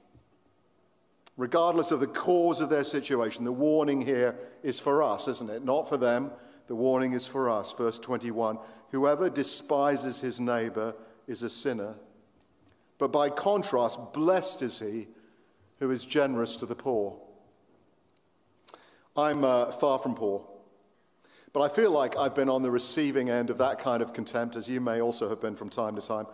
Regardless 1.37 1.93
of 1.93 2.01
the 2.01 2.07
cause 2.07 2.61
of 2.61 2.69
their 2.69 2.83
situation, 2.83 3.45
the 3.45 3.53
warning 3.53 4.01
here 4.01 4.37
is 4.63 4.81
for 4.81 5.03
us, 5.03 5.29
isn't 5.29 5.51
it? 5.51 5.65
Not 5.65 5.89
for 5.89 5.97
them. 5.97 6.33
The 6.67 6.75
warning 6.75 7.13
is 7.13 7.29
for 7.29 7.49
us. 7.49 7.73
Verse 7.75 7.99
21 7.99 8.59
Whoever 8.91 9.29
despises 9.29 10.21
his 10.21 10.41
neighbor 10.41 10.95
is 11.27 11.43
a 11.43 11.51
sinner. 11.51 11.95
But 12.99 13.13
by 13.13 13.29
contrast, 13.31 14.13
blessed 14.13 14.63
is 14.63 14.81
he 14.81 15.09
who 15.79 15.91
is 15.91 16.05
generous 16.05 16.57
to 16.57 16.67
the 16.67 16.77
poor. 16.77 17.17
I'm 19.17 19.45
uh, 19.45 19.67
far 19.67 19.99
from 19.99 20.15
poor. 20.15 20.45
But 21.53 21.63
I 21.63 21.69
feel 21.69 21.93
like 21.93 22.17
I've 22.17 22.35
been 22.35 22.49
on 22.49 22.63
the 22.63 22.71
receiving 22.71 23.31
end 23.31 23.49
of 23.49 23.59
that 23.59 23.79
kind 23.79 24.03
of 24.03 24.13
contempt, 24.13 24.57
as 24.57 24.69
you 24.69 24.81
may 24.81 25.01
also 25.01 25.29
have 25.29 25.41
been 25.41 25.55
from 25.55 25.69
time 25.69 25.95
to 25.95 26.03
time. 26.03 26.27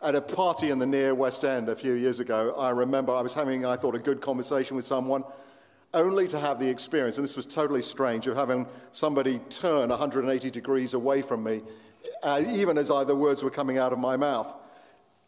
At 0.00 0.14
a 0.14 0.22
party 0.22 0.70
in 0.70 0.78
the 0.78 0.86
near 0.86 1.14
West 1.14 1.44
End 1.44 1.68
a 1.68 1.76
few 1.76 1.92
years 1.92 2.20
ago, 2.20 2.54
I 2.56 2.70
remember 2.70 3.12
I 3.12 3.20
was 3.20 3.34
having, 3.34 3.66
I 3.66 3.76
thought, 3.76 3.94
a 3.94 3.98
good 3.98 4.22
conversation 4.22 4.74
with 4.74 4.86
someone, 4.86 5.24
only 5.92 6.26
to 6.28 6.38
have 6.38 6.58
the 6.58 6.70
experience, 6.70 7.18
and 7.18 7.24
this 7.24 7.36
was 7.36 7.44
totally 7.44 7.82
strange, 7.82 8.26
of 8.26 8.34
having 8.34 8.66
somebody 8.92 9.40
turn 9.50 9.90
180 9.90 10.50
degrees 10.50 10.94
away 10.94 11.20
from 11.20 11.44
me, 11.44 11.60
uh, 12.22 12.42
even 12.48 12.78
as 12.78 12.90
I, 12.90 13.04
the 13.04 13.14
words 13.14 13.44
were 13.44 13.50
coming 13.50 13.76
out 13.76 13.92
of 13.92 13.98
my 13.98 14.16
mouth. 14.16 14.54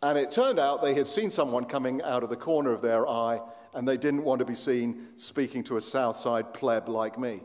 And 0.03 0.19
it 0.19 0.31
turned 0.31 0.59
out 0.59 0.83
they 0.83 0.95
had 0.95 1.07
seen 1.07 1.31
someone 1.31 1.65
coming 1.65 2.03
out 2.03 2.23
of 2.23 2.31
the 2.31 2.37
corner 2.37 2.73
of 2.73 2.83
their 2.83 3.09
eye, 3.09 3.41
and 3.73 3.89
they 3.89 3.97
didn't 3.97 4.25
want 4.25 4.41
to 4.41 4.45
be 4.45 4.55
seen 4.55 5.09
speaking 5.17 5.63
to 5.65 5.77
a 5.77 5.81
Southside 5.81 6.53
pleb 6.53 6.89
like 6.89 7.19
me. 7.19 7.41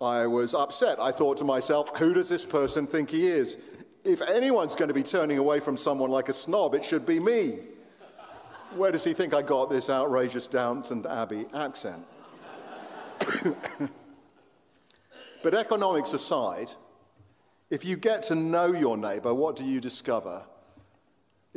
I 0.00 0.26
was 0.26 0.54
upset. 0.54 1.00
I 1.00 1.10
thought 1.10 1.36
to 1.38 1.44
myself, 1.44 1.98
who 1.98 2.14
does 2.14 2.28
this 2.28 2.44
person 2.44 2.86
think 2.86 3.10
he 3.10 3.26
is? 3.26 3.58
If 4.04 4.22
anyone's 4.22 4.74
going 4.74 4.88
to 4.88 4.94
be 4.94 5.02
turning 5.02 5.38
away 5.38 5.60
from 5.60 5.76
someone 5.76 6.10
like 6.10 6.28
a 6.28 6.32
snob, 6.32 6.74
it 6.74 6.84
should 6.84 7.04
be 7.04 7.18
me. 7.18 7.58
Where 8.76 8.92
does 8.92 9.04
he 9.04 9.12
think 9.12 9.34
I 9.34 9.42
got 9.42 9.70
this 9.70 9.90
outrageous 9.90 10.46
Downton 10.46 11.04
Abbey 11.06 11.46
accent? 11.54 12.04
but 15.42 15.54
economics 15.54 16.12
aside, 16.12 16.72
if 17.70 17.84
you 17.84 17.96
get 17.96 18.22
to 18.24 18.34
know 18.34 18.72
your 18.72 18.96
neighbor, 18.96 19.34
what 19.34 19.56
do 19.56 19.64
you 19.64 19.80
discover? 19.80 20.42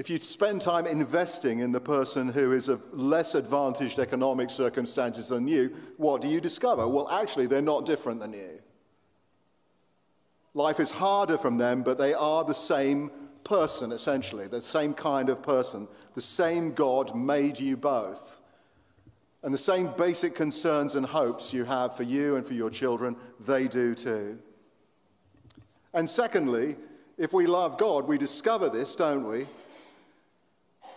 If 0.02 0.10
you 0.10 0.20
spend 0.20 0.62
time 0.62 0.88
investing 0.88 1.60
in 1.60 1.74
the 1.74 1.80
person 1.80 2.30
who 2.30 2.54
is 2.54 2.70
of 2.70 2.92
less 2.92 3.36
advantaged 3.36 4.00
economic 4.00 4.50
circumstances 4.50 5.28
than 5.28 5.48
you, 5.48 5.76
what 5.98 6.22
do 6.22 6.28
you 6.28 6.42
discover? 6.42 6.88
Well, 6.88 7.08
actually, 7.08 7.46
they're 7.46 7.62
not 7.62 7.86
different 7.86 8.20
than 8.20 8.34
you. 8.34 8.64
Life 10.56 10.80
is 10.80 10.90
harder 10.90 11.38
from 11.38 11.60
them, 11.60 11.84
but 11.84 12.00
they 12.00 12.16
are 12.16 12.44
the 12.44 12.56
same 12.56 13.12
person, 13.44 13.92
essentially, 13.92 14.48
the 14.48 14.60
same 14.60 14.96
kind 14.96 15.30
of 15.30 15.44
person. 15.44 15.88
The 16.16 16.22
same 16.22 16.74
God 16.74 17.16
made 17.16 17.60
you 17.60 17.78
both. 17.78 18.42
And 19.44 19.54
the 19.54 19.60
same 19.60 19.92
basic 20.00 20.34
concerns 20.34 20.96
and 20.96 21.06
hopes 21.06 21.54
you 21.54 21.66
have 21.66 21.96
for 21.96 22.02
you 22.02 22.38
and 22.38 22.44
for 22.44 22.56
your 22.56 22.72
children, 22.72 23.16
they 23.40 23.68
do 23.68 23.94
too. 23.94 24.40
And 25.94 26.10
secondly, 26.10 26.76
if 27.20 27.34
we 27.34 27.46
love 27.46 27.78
God, 27.78 28.08
we 28.08 28.18
discover 28.18 28.68
this, 28.68 28.96
don't 28.96 29.28
we? 29.28 29.46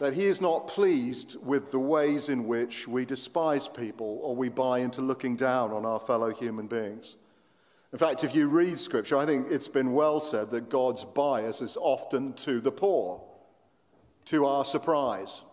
That 0.01 0.15
he 0.15 0.25
is 0.25 0.41
not 0.41 0.67
pleased 0.67 1.37
with 1.45 1.71
the 1.71 1.79
ways 1.79 2.29
in 2.29 2.47
which 2.47 2.89
we 2.89 3.05
despise 3.05 3.69
people 3.69 4.21
or 4.23 4.35
we 4.35 4.49
buy 4.49 4.79
into 4.79 5.01
looking 5.01 5.37
down 5.37 5.73
on 5.73 5.87
our 5.87 6.01
fellow 6.01 6.31
human 6.31 6.67
beings. 6.67 7.17
In 7.93 7.99
fact, 7.99 8.25
if 8.25 8.35
you 8.35 8.49
read 8.49 8.79
scripture, 8.79 9.17
I 9.17 9.25
think 9.25 9.47
it's 9.51 9.69
been 9.69 9.93
well 9.93 10.19
said 10.19 10.51
that 10.51 10.69
God's 10.69 11.05
bias 11.05 11.61
is 11.61 11.77
often 11.81 12.33
to 12.35 12.61
the 12.61 12.73
poor, 12.73 13.23
to 14.27 14.47
our 14.47 14.65
surprise. 14.65 15.45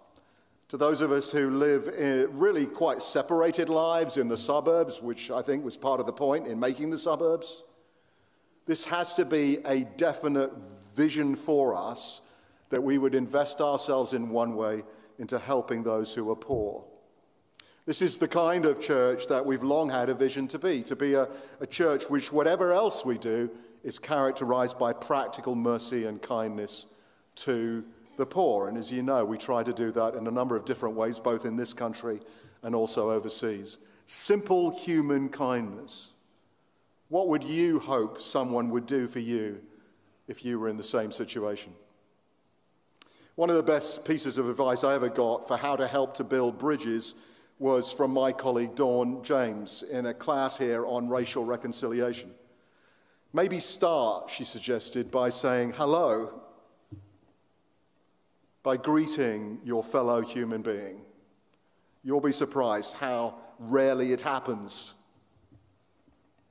To 0.70 0.78
those 0.78 1.02
of 1.02 1.12
us 1.12 1.32
who 1.32 1.52
live 1.52 1.94
really 2.34 2.66
quite 2.66 3.02
separated 3.02 3.70
lives 3.70 4.18
in 4.18 4.28
the 4.28 4.38
suburbs, 4.38 5.02
which 5.02 5.30
I 5.30 5.42
think 5.42 5.64
was 5.64 5.78
part 5.78 6.00
of 6.00 6.08
the 6.08 6.14
point 6.14 6.48
in 6.48 6.60
making 6.60 6.90
the 6.90 6.98
suburbs, 6.98 7.62
this 8.66 8.86
has 8.86 9.14
to 9.16 9.26
be 9.26 9.60
a 9.66 9.84
definite 9.84 10.52
vision 10.96 11.36
for 11.36 11.76
us 11.76 12.22
that 12.72 12.82
we 12.82 12.98
would 12.98 13.16
invest 13.16 13.62
ourselves 13.62 14.14
in 14.14 14.30
one 14.30 14.56
way 14.56 14.84
into 15.20 15.38
helping 15.38 15.84
those 15.84 16.16
who 16.16 16.32
are 16.32 16.36
poor. 16.36 16.84
This 17.86 18.02
is 18.02 18.18
the 18.18 18.28
kind 18.28 18.66
of 18.66 18.80
church 18.80 19.28
that 19.28 19.46
we've 19.46 19.64
long 19.64 19.90
had 19.90 20.10
a 20.10 20.14
vision 20.14 20.48
to 20.50 20.60
be, 20.60 20.82
to 20.84 20.96
be 20.96 21.14
a, 21.14 21.28
a 21.60 21.68
church 21.68 22.10
which, 22.10 22.32
whatever 22.32 22.72
else 22.72 23.06
we 23.06 23.18
do, 23.18 23.50
is 23.84 24.00
characterized 24.00 24.78
by 24.78 24.94
practical 24.94 25.56
mercy 25.56 26.06
and 26.06 26.22
kindness 26.22 26.88
to 27.36 27.84
the 28.18 28.26
poor. 28.26 28.68
And 28.68 28.78
as 28.78 28.92
you 28.92 29.02
know, 29.02 29.26
we 29.26 29.38
try 29.38 29.64
to 29.64 29.74
do 29.74 29.92
that 29.92 30.14
in 30.14 30.28
a 30.28 30.32
number 30.32 30.56
of 30.56 30.66
different 30.66 30.96
ways, 30.96 31.20
both 31.20 31.46
in 31.46 31.56
this 31.56 31.74
country 31.74 32.20
and 32.62 32.76
also 32.76 33.10
overseas. 33.10 33.80
Simple 34.06 34.70
human 34.72 35.30
kindness. 35.30 36.12
What 37.10 37.28
would 37.30 37.44
you 37.44 37.80
hope 37.80 38.22
someone 38.22 38.70
would 38.70 38.86
do 38.86 39.08
for 39.08 39.20
you 39.20 39.62
if 40.28 40.46
you 40.46 40.60
were 40.60 40.70
in 40.70 40.78
the 40.78 40.84
same 40.84 41.12
situation? 41.12 41.74
One 43.36 43.50
of 43.50 43.56
the 43.56 43.64
best 43.64 44.06
pieces 44.06 44.38
of 44.38 44.50
advice 44.50 44.84
I 44.84 44.96
ever 44.96 45.10
got 45.10 45.48
for 45.48 45.56
how 45.56 45.76
to 45.78 45.88
help 45.88 46.16
to 46.16 46.24
build 46.24 46.58
bridges 46.58 47.16
was 47.60 47.92
from 47.94 48.12
my 48.12 48.34
colleague 48.34 48.76
Dawn 48.76 49.24
James 49.24 49.84
in 49.84 50.06
a 50.06 50.14
class 50.14 50.58
here 50.58 50.86
on 50.86 51.08
racial 51.08 51.46
reconciliation. 51.46 52.32
Maybe 53.34 53.60
start, 53.60 54.30
she 54.30 54.44
suggested, 54.44 55.10
by 55.10 55.30
saying 55.30 55.74
hello, 55.74 56.42
by 58.64 58.76
greeting 58.76 59.60
your 59.64 59.84
fellow 59.84 60.22
human 60.22 60.62
being. 60.62 61.02
You'll 62.04 62.20
be 62.20 62.34
surprised 62.34 62.98
how 62.98 63.36
rarely 63.60 64.12
it 64.12 64.22
happens. 64.22 64.96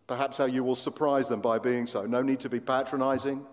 Perhaps 0.06 0.38
how 0.38 0.46
you 0.46 0.64
will 0.64 0.74
surprise 0.74 1.28
them 1.28 1.40
by 1.40 1.58
being 1.58 1.86
so. 1.86 2.06
No 2.06 2.22
need 2.22 2.40
to 2.40 2.48
be 2.48 2.60
patronizing. 2.60 3.44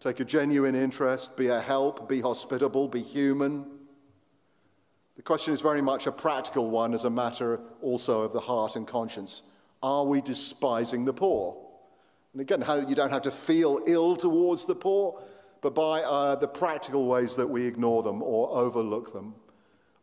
Take 0.00 0.20
a 0.20 0.24
genuine 0.24 0.74
interest, 0.74 1.36
be 1.36 1.48
a 1.48 1.60
help, 1.60 2.08
be 2.08 2.20
hospitable, 2.20 2.88
be 2.88 3.00
human. 3.00 3.66
The 5.16 5.22
question 5.22 5.54
is 5.54 5.62
very 5.62 5.80
much 5.80 6.06
a 6.06 6.12
practical 6.12 6.70
one 6.70 6.92
as 6.92 7.04
a 7.04 7.10
matter 7.10 7.60
also 7.80 8.22
of 8.22 8.32
the 8.32 8.40
heart 8.40 8.76
and 8.76 8.86
conscience. 8.86 9.42
Are 9.82 10.04
we 10.04 10.20
despising 10.20 11.06
the 11.06 11.14
poor? 11.14 11.56
And 12.32 12.42
again, 12.42 12.62
you 12.86 12.94
don't 12.94 13.10
have 13.10 13.22
to 13.22 13.30
feel 13.30 13.80
ill 13.86 14.14
towards 14.14 14.66
the 14.66 14.74
poor, 14.74 15.22
but 15.62 15.74
by 15.74 16.02
uh, 16.02 16.34
the 16.34 16.48
practical 16.48 17.06
ways 17.06 17.36
that 17.36 17.46
we 17.46 17.66
ignore 17.66 18.02
them 18.02 18.22
or 18.22 18.50
overlook 18.50 19.14
them 19.14 19.34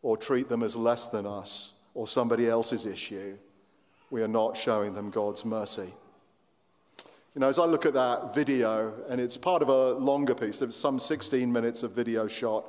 or 0.01 0.17
treat 0.17 0.49
them 0.49 0.63
as 0.63 0.75
less 0.75 1.09
than 1.09 1.27
us 1.27 1.75
or 1.93 2.07
somebody 2.07 2.49
else's 2.49 2.87
issue, 2.87 3.37
we 4.09 4.23
are 4.23 4.27
not 4.27 4.57
showing 4.57 4.93
them 4.93 5.11
God's 5.11 5.45
mercy. 5.45 5.93
You 7.35 7.39
know, 7.39 7.49
as 7.49 7.57
I 7.57 7.65
look 7.65 7.87
at 7.87 7.95
that 7.95 8.35
video, 8.35 8.93
and 9.09 9.19
it's 9.19 9.37
part 9.37 9.63
of 9.63 9.69
a 9.69 9.93
longer 9.93 10.35
piece, 10.35 10.61
it's 10.61 10.77
some 10.77 10.99
16 10.99 11.51
minutes 11.51 11.81
of 11.81 11.91
video 11.91 12.27
shot 12.27 12.63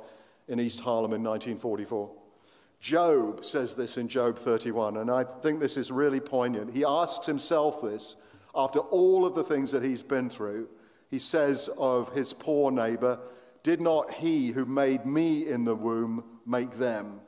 in 0.47 0.59
East 0.59 0.79
Harlem 0.79 1.13
in 1.13 1.23
1944. 1.23 2.09
Job 2.79 3.45
says 3.45 3.75
this 3.75 3.97
in 3.97 4.07
Job 4.07 4.39
31, 4.39 4.97
and 4.97 5.11
I 5.11 5.23
think 5.23 5.59
this 5.59 5.77
is 5.77 5.91
really 5.91 6.19
poignant. 6.19 6.75
He 6.75 6.83
asks 6.83 7.27
himself 7.27 7.79
this 7.83 8.15
after 8.55 8.79
all 8.79 9.23
of 9.23 9.35
the 9.35 9.43
things 9.43 9.69
that 9.69 9.83
he's 9.83 10.01
been 10.01 10.31
through. 10.31 10.67
He 11.11 11.19
says 11.19 11.69
of 11.77 12.15
his 12.15 12.33
poor 12.33 12.71
neighbor, 12.71 13.19
Did 13.61 13.81
not 13.81 14.13
he 14.13 14.47
who 14.47 14.65
made 14.65 15.05
me 15.05 15.47
in 15.47 15.65
the 15.65 15.75
womb 15.75 16.23
make 16.43 16.71
them? 16.71 17.21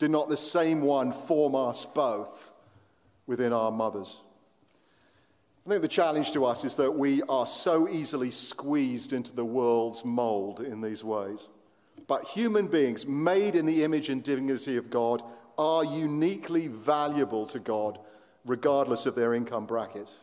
Did 0.00 0.10
not 0.10 0.28
the 0.28 0.36
same 0.36 0.80
one 0.80 1.12
form 1.12 1.54
us 1.54 1.86
both 1.86 2.52
within 3.28 3.52
our 3.52 3.70
mothers? 3.70 4.24
I 5.66 5.70
think 5.70 5.82
the 5.82 5.88
challenge 5.88 6.30
to 6.32 6.44
us 6.44 6.64
is 6.64 6.76
that 6.76 6.92
we 6.92 7.22
are 7.22 7.44
so 7.44 7.88
easily 7.88 8.30
squeezed 8.30 9.12
into 9.12 9.34
the 9.34 9.44
world's 9.44 10.04
mold 10.04 10.60
in 10.60 10.80
these 10.80 11.02
ways. 11.02 11.48
But 12.06 12.24
human 12.24 12.68
beings 12.68 13.04
made 13.04 13.56
in 13.56 13.66
the 13.66 13.82
image 13.82 14.08
and 14.08 14.22
dignity 14.22 14.76
of 14.76 14.90
God 14.90 15.22
are 15.58 15.84
uniquely 15.84 16.68
valuable 16.68 17.46
to 17.46 17.58
God, 17.58 17.98
regardless 18.44 19.06
of 19.06 19.16
their 19.16 19.34
income 19.34 19.66
bracket. 19.66 20.16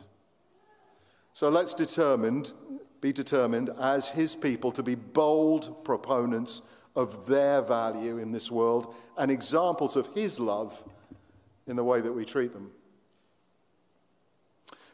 So 1.33 1.49
let's 1.49 1.73
determined, 1.73 2.53
be 3.01 3.11
determined 3.11 3.69
as 3.81 4.11
His 4.11 4.37
people 4.37 4.71
to 4.71 4.83
be 4.83 4.95
bold 4.95 5.83
proponents 5.83 6.61
of 6.95 7.27
their 7.27 7.61
value 7.61 8.17
in 8.17 8.31
this 8.31 8.49
world 8.49 8.95
and 9.17 9.29
examples 9.29 9.97
of 9.97 10.07
His 10.15 10.39
love 10.39 10.81
in 11.67 11.75
the 11.75 11.83
way 11.83 11.99
that 11.99 12.13
we 12.13 12.23
treat 12.23 12.53
them. 12.53 12.71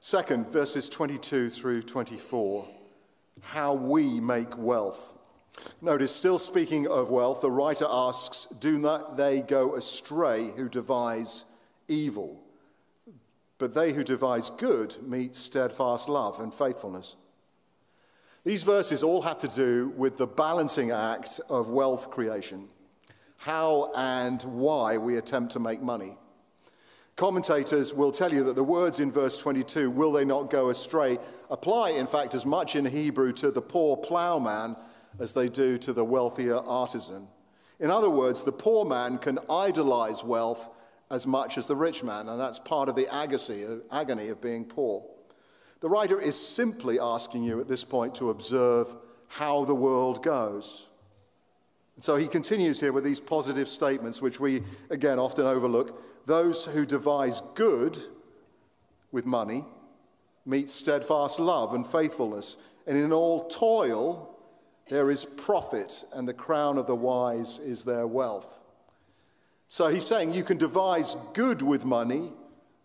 Second, 0.02 0.48
verses 0.48 0.88
22 0.88 1.50
through 1.50 1.82
24, 1.82 2.66
how 3.42 3.74
we 3.74 4.22
make 4.22 4.58
wealth. 4.58 5.14
Notice, 5.82 6.16
still 6.16 6.40
speaking 6.40 6.88
of 6.88 7.10
wealth, 7.10 7.42
the 7.42 7.52
writer 7.52 7.86
asks, 7.90 8.46
Do 8.46 8.80
not 8.80 9.18
they 9.18 9.42
go 9.42 9.76
astray 9.76 10.52
who 10.56 10.70
devise 10.70 11.44
evil? 11.90 12.42
But 13.58 13.74
they 13.74 13.92
who 13.92 14.06
devise 14.06 14.50
good 14.50 14.96
meet 15.06 15.36
steadfast 15.36 16.08
love 16.08 16.40
and 16.40 16.54
faithfulness. 16.54 17.18
These 18.46 18.64
verses 18.64 19.04
all 19.04 19.24
have 19.24 19.40
to 19.40 19.50
do 19.50 19.94
with 19.98 20.16
the 20.16 20.28
balancing 20.28 20.92
act 20.92 21.42
of 21.50 21.70
wealth 21.70 22.10
creation, 22.10 22.70
how 23.36 23.92
and 23.98 24.42
why 24.44 24.98
we 24.98 25.18
attempt 25.18 25.52
to 25.54 25.60
make 25.60 25.82
money. 25.82 26.18
Commentators 27.20 27.94
will 27.94 28.14
tell 28.14 28.34
you 28.34 28.46
that 28.46 28.56
the 28.56 28.64
words 28.64 29.02
in 29.02 29.12
verse 29.12 29.38
22, 29.42 29.92
will 29.92 30.14
they 30.14 30.24
not 30.24 30.50
go 30.50 30.70
astray, 30.70 31.20
apply, 31.52 31.90
in 31.90 32.08
fact, 32.08 32.34
as 32.34 32.46
much 32.46 32.78
in 32.78 32.86
Hebrew 32.86 33.34
to 33.34 33.52
the 33.52 33.62
poor 33.62 33.98
plowman 33.98 34.78
as 35.20 35.34
they 35.34 35.50
do 35.50 35.78
to 35.80 35.92
the 35.92 36.06
wealthier 36.06 36.56
artisan. 36.56 37.28
In 37.78 37.92
other 37.92 38.10
words, 38.10 38.46
the 38.46 38.54
poor 38.54 38.86
man 38.86 39.18
can 39.18 39.38
idolize 39.50 40.24
wealth 40.24 40.70
as 41.12 41.28
much 41.28 41.58
as 41.58 41.68
the 41.68 41.76
rich 41.76 42.06
man, 42.06 42.30
and 42.30 42.40
that's 42.40 42.58
part 42.58 42.88
of 42.88 42.96
the 42.96 43.14
agony 43.14 44.30
of 44.30 44.42
being 44.42 44.64
poor. 44.64 45.06
The 45.82 45.90
writer 45.90 46.22
is 46.22 46.40
simply 46.40 47.02
asking 47.02 47.44
you 47.44 47.60
at 47.60 47.68
this 47.68 47.84
point 47.84 48.16
to 48.16 48.30
observe 48.30 48.96
how 49.28 49.66
the 49.66 49.76
world 49.76 50.24
goes. 50.24 50.89
So 52.00 52.16
he 52.16 52.28
continues 52.28 52.80
here 52.80 52.94
with 52.94 53.04
these 53.04 53.20
positive 53.20 53.68
statements, 53.68 54.22
which 54.22 54.40
we 54.40 54.64
again 54.90 55.20
often 55.20 55.46
overlook. 55.46 56.02
Those 56.26 56.66
who 56.66 56.86
devise 56.86 57.42
good 57.56 57.98
with 59.12 59.26
money 59.26 59.66
meet 60.46 60.70
steadfast 60.70 61.40
love 61.40 61.74
and 61.74 61.86
faithfulness, 61.86 62.58
and 62.88 62.98
in 62.98 63.12
all 63.12 63.48
toil 63.48 64.38
there 64.90 65.12
is 65.12 65.26
profit, 65.26 66.04
and 66.14 66.28
the 66.28 66.34
crown 66.34 66.78
of 66.78 66.88
the 66.88 66.96
wise 66.96 67.60
is 67.60 67.86
their 67.86 68.08
wealth. 68.08 68.62
So 69.68 69.90
he's 69.90 70.06
saying 70.06 70.34
you 70.34 70.44
can 70.44 70.58
devise 70.58 71.16
good 71.34 71.62
with 71.62 71.86
money 71.86 72.32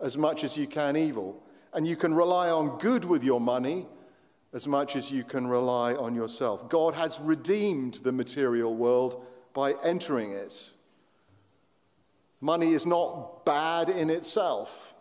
as 0.01 0.19
much 0.19 0.45
as 0.45 0.59
you 0.59 0.67
can 0.67 0.97
evil, 0.97 1.43
and 1.73 1.87
you 1.87 1.97
can 1.97 2.13
rely 2.13 2.51
on 2.51 2.79
good 2.79 3.07
with 3.07 3.25
your 3.25 3.41
money 3.41 3.87
as 4.55 4.69
much 4.69 4.95
as 4.95 5.11
you 5.11 5.25
can 5.25 5.49
rely 5.49 5.95
on 5.95 6.15
yourself. 6.15 6.69
God 6.69 6.95
has 6.95 7.21
redeemed 7.21 7.95
the 7.95 8.13
material 8.13 8.75
world 8.75 9.27
by 9.53 9.75
entering 9.85 10.31
it. 10.31 10.71
Money 12.41 12.73
is 12.73 12.87
not 12.87 13.45
bad 13.45 13.91
in 13.91 14.11
itself. 14.11 14.95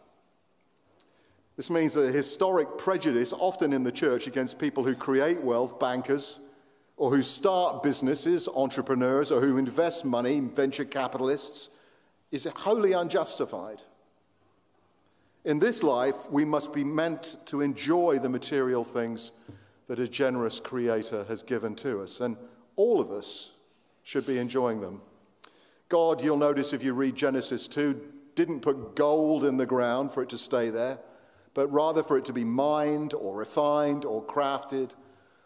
This 1.56 1.70
means 1.70 1.94
that 1.94 2.10
a 2.10 2.12
historic 2.12 2.80
prejudice, 2.80 3.32
often 3.32 3.74
in 3.74 3.84
the 3.84 3.92
church, 3.92 4.26
against 4.26 4.58
people 4.58 4.84
who 4.84 4.96
create 4.96 5.44
wealth, 5.44 5.80
bankers, 5.80 6.40
or 6.98 7.12
who 7.12 7.22
start 7.22 7.84
businesses, 7.84 8.50
entrepreneurs, 8.56 9.32
or 9.32 9.40
who 9.42 9.58
invest 9.58 10.04
money, 10.04 10.40
venture 10.40 10.86
capitalists, 10.86 11.70
is 12.32 12.46
wholly 12.56 12.94
unjustified. 12.94 13.84
In 15.46 15.60
this 15.60 15.84
life, 15.84 16.32
we 16.32 16.46
must 16.46 16.74
be 16.74 16.86
meant 16.86 17.36
to 17.48 17.62
enjoy 17.62 18.18
the 18.18 18.30
material 18.30 18.84
things 18.84 19.34
that 19.88 20.00
a 20.00 20.08
generous 20.08 20.62
Creator 20.62 21.26
has 21.26 21.44
given 21.44 21.76
to 21.76 22.02
us, 22.02 22.22
and 22.22 22.38
all 22.78 23.02
of 23.02 23.12
us 23.12 23.56
should 24.04 24.26
be 24.26 24.38
enjoying 24.38 24.80
them. 24.80 25.02
God, 25.90 26.24
you'll 26.24 26.38
notice 26.38 26.72
if 26.72 26.84
you 26.84 26.94
read 26.94 27.16
Genesis 27.16 27.68
2, 27.68 28.02
didn't 28.36 28.62
put 28.62 28.96
gold 28.96 29.44
in 29.44 29.58
the 29.58 29.66
ground 29.66 30.14
for 30.14 30.24
it 30.24 30.30
to 30.30 30.38
stay 30.38 30.70
there, 30.70 31.00
but 31.54 31.72
rather 31.72 32.04
for 32.04 32.18
it 32.18 32.26
to 32.26 32.34
be 32.34 32.46
mined 32.46 33.14
or 33.14 33.36
refined 33.36 34.06
or 34.06 34.26
crafted 34.26 34.96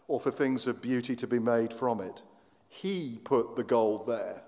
or 0.06 0.20
for 0.20 0.30
things 0.30 0.66
of 0.66 0.80
beauty 0.80 1.14
to 1.16 1.26
be 1.26 1.38
made 1.38 1.72
from 1.72 2.00
it. 2.00 2.22
He 2.68 3.18
put 3.24 3.56
the 3.56 3.64
gold 3.64 4.06
there. 4.06 4.44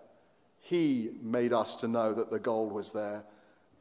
He 0.61 1.11
made 1.21 1.52
us 1.52 1.76
to 1.76 1.88
know 1.88 2.14
that 2.14 2.30
the 2.30 2.38
gold 2.38 2.73
was 2.73 2.92
there 2.92 3.25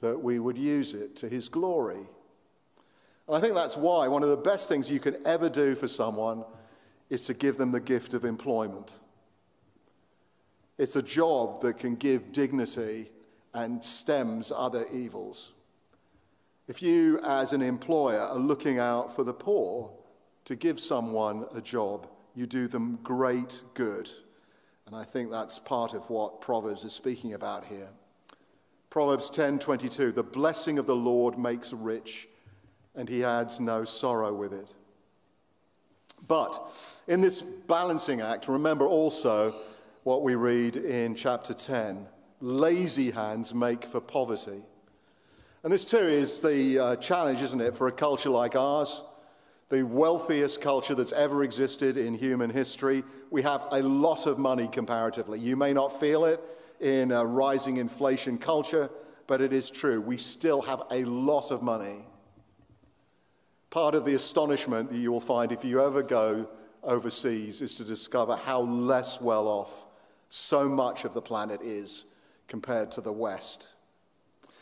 that 0.02 0.22
we 0.22 0.40
would 0.40 0.58
use 0.58 0.94
it 0.94 1.16
to 1.18 1.30
his 1.30 1.50
glory. 1.50 2.08
And 3.28 3.38
I 3.38 3.40
think 3.40 3.56
that's 3.56 3.78
why 3.78 4.08
one 4.08 4.24
of 4.24 4.30
the 4.30 4.38
best 4.38 4.68
things 4.68 4.90
you 4.90 5.00
can 5.00 5.16
ever 5.26 5.50
do 5.50 5.76
for 5.76 5.88
someone 5.88 6.44
is 7.10 7.26
to 7.28 7.34
give 7.34 7.58
them 7.58 7.72
the 7.72 7.80
gift 7.80 8.14
of 8.14 8.24
employment. 8.24 9.00
It's 10.78 10.96
a 10.96 11.04
job 11.04 11.62
that 11.62 11.78
can 11.78 11.96
give 11.96 12.32
dignity 12.32 13.10
and 13.54 13.84
stems 13.84 14.52
other 14.56 14.86
evils. 14.94 15.52
If 16.68 16.82
you, 16.82 17.20
as 17.24 17.52
an 17.52 17.62
employer, 17.62 18.20
are 18.20 18.38
looking 18.38 18.80
out 18.80 19.14
for 19.14 19.24
the 19.24 19.34
poor 19.34 19.92
to 20.46 20.56
give 20.56 20.80
someone 20.80 21.46
a 21.54 21.62
job, 21.62 22.08
you 22.36 22.46
do 22.46 22.68
them 22.68 23.00
great 23.04 23.62
good. 23.74 24.10
And 24.86 24.96
I 24.96 25.04
think 25.04 25.32
that's 25.32 25.60
part 25.60 25.94
of 25.94 26.10
what 26.10 26.42
Proverbs 26.42 26.84
is 26.84 26.94
speaking 26.94 27.34
about 27.34 27.66
here. 27.66 27.90
Proverbs 28.90 29.30
10:22 29.30 30.14
The 30.14 30.24
blessing 30.24 30.80
of 30.80 30.86
the 30.86 30.96
Lord 30.96 31.38
makes 31.38 31.74
rich 31.74 32.28
and 32.96 33.08
he 33.08 33.24
adds 33.24 33.60
no 33.60 33.84
sorrow 33.84 34.34
with 34.34 34.54
it. 34.54 34.74
But 36.28 36.60
in 37.08 37.22
this 37.22 37.42
balancing 37.42 38.22
act 38.22 38.48
remember 38.48 38.88
also 38.88 39.56
what 40.04 40.22
we 40.22 40.36
read 40.36 40.76
in 40.76 41.16
chapter 41.16 41.54
10 41.54 42.08
lazy 42.42 43.12
hands 43.12 43.54
make 43.54 43.84
for 43.84 44.00
poverty. 44.00 44.62
And 45.64 45.74
this 45.74 45.84
too 45.84 45.98
is 45.98 46.42
the 46.42 46.80
uh, 46.80 46.96
challenge 46.98 47.42
isn't 47.42 47.60
it 47.60 47.76
for 47.76 47.88
a 47.88 47.92
culture 47.92 48.30
like 48.30 48.56
ours 48.56 49.02
the 49.70 49.84
wealthiest 49.84 50.62
culture 50.62 50.96
that's 50.96 51.14
ever 51.14 51.44
existed 51.44 51.96
in 51.96 52.16
human 52.16 52.50
history. 52.50 53.04
We 53.30 53.44
have 53.44 53.68
a 53.72 53.82
lot 53.82 54.26
of 54.26 54.40
money 54.40 54.68
comparatively. 54.68 55.40
You 55.40 55.56
may 55.56 55.74
not 55.74 55.98
feel 55.98 56.26
it, 56.26 56.42
in 56.80 57.12
a 57.12 57.26
rising 57.26 57.78
inflation 57.78 58.38
culture, 58.38 58.90
but 59.28 59.42
it 59.42 59.54
is 59.54 59.70
true. 59.70 60.02
We 60.02 60.18
still 60.18 60.62
have 60.64 60.84
a 60.92 61.04
lot 61.04 61.52
of 61.52 61.62
money. 61.62 62.06
Part 63.70 63.96
of 63.96 64.06
the 64.06 64.16
astonishment 64.16 64.90
that 64.90 64.98
you 64.98 65.12
will 65.12 65.20
find 65.20 65.52
if 65.52 65.64
you 65.64 65.84
ever 65.84 66.02
go 66.02 66.50
overseas 66.84 67.62
is 67.62 67.76
to 67.76 67.84
discover 67.84 68.36
how 68.36 68.62
less 68.62 69.22
well 69.22 69.48
off 69.48 69.86
so 70.30 70.68
much 70.68 71.06
of 71.06 71.14
the 71.14 71.22
planet 71.22 71.62
is 71.62 72.06
compared 72.48 72.92
to 72.92 73.02
the 73.02 73.12
West. 73.12 73.74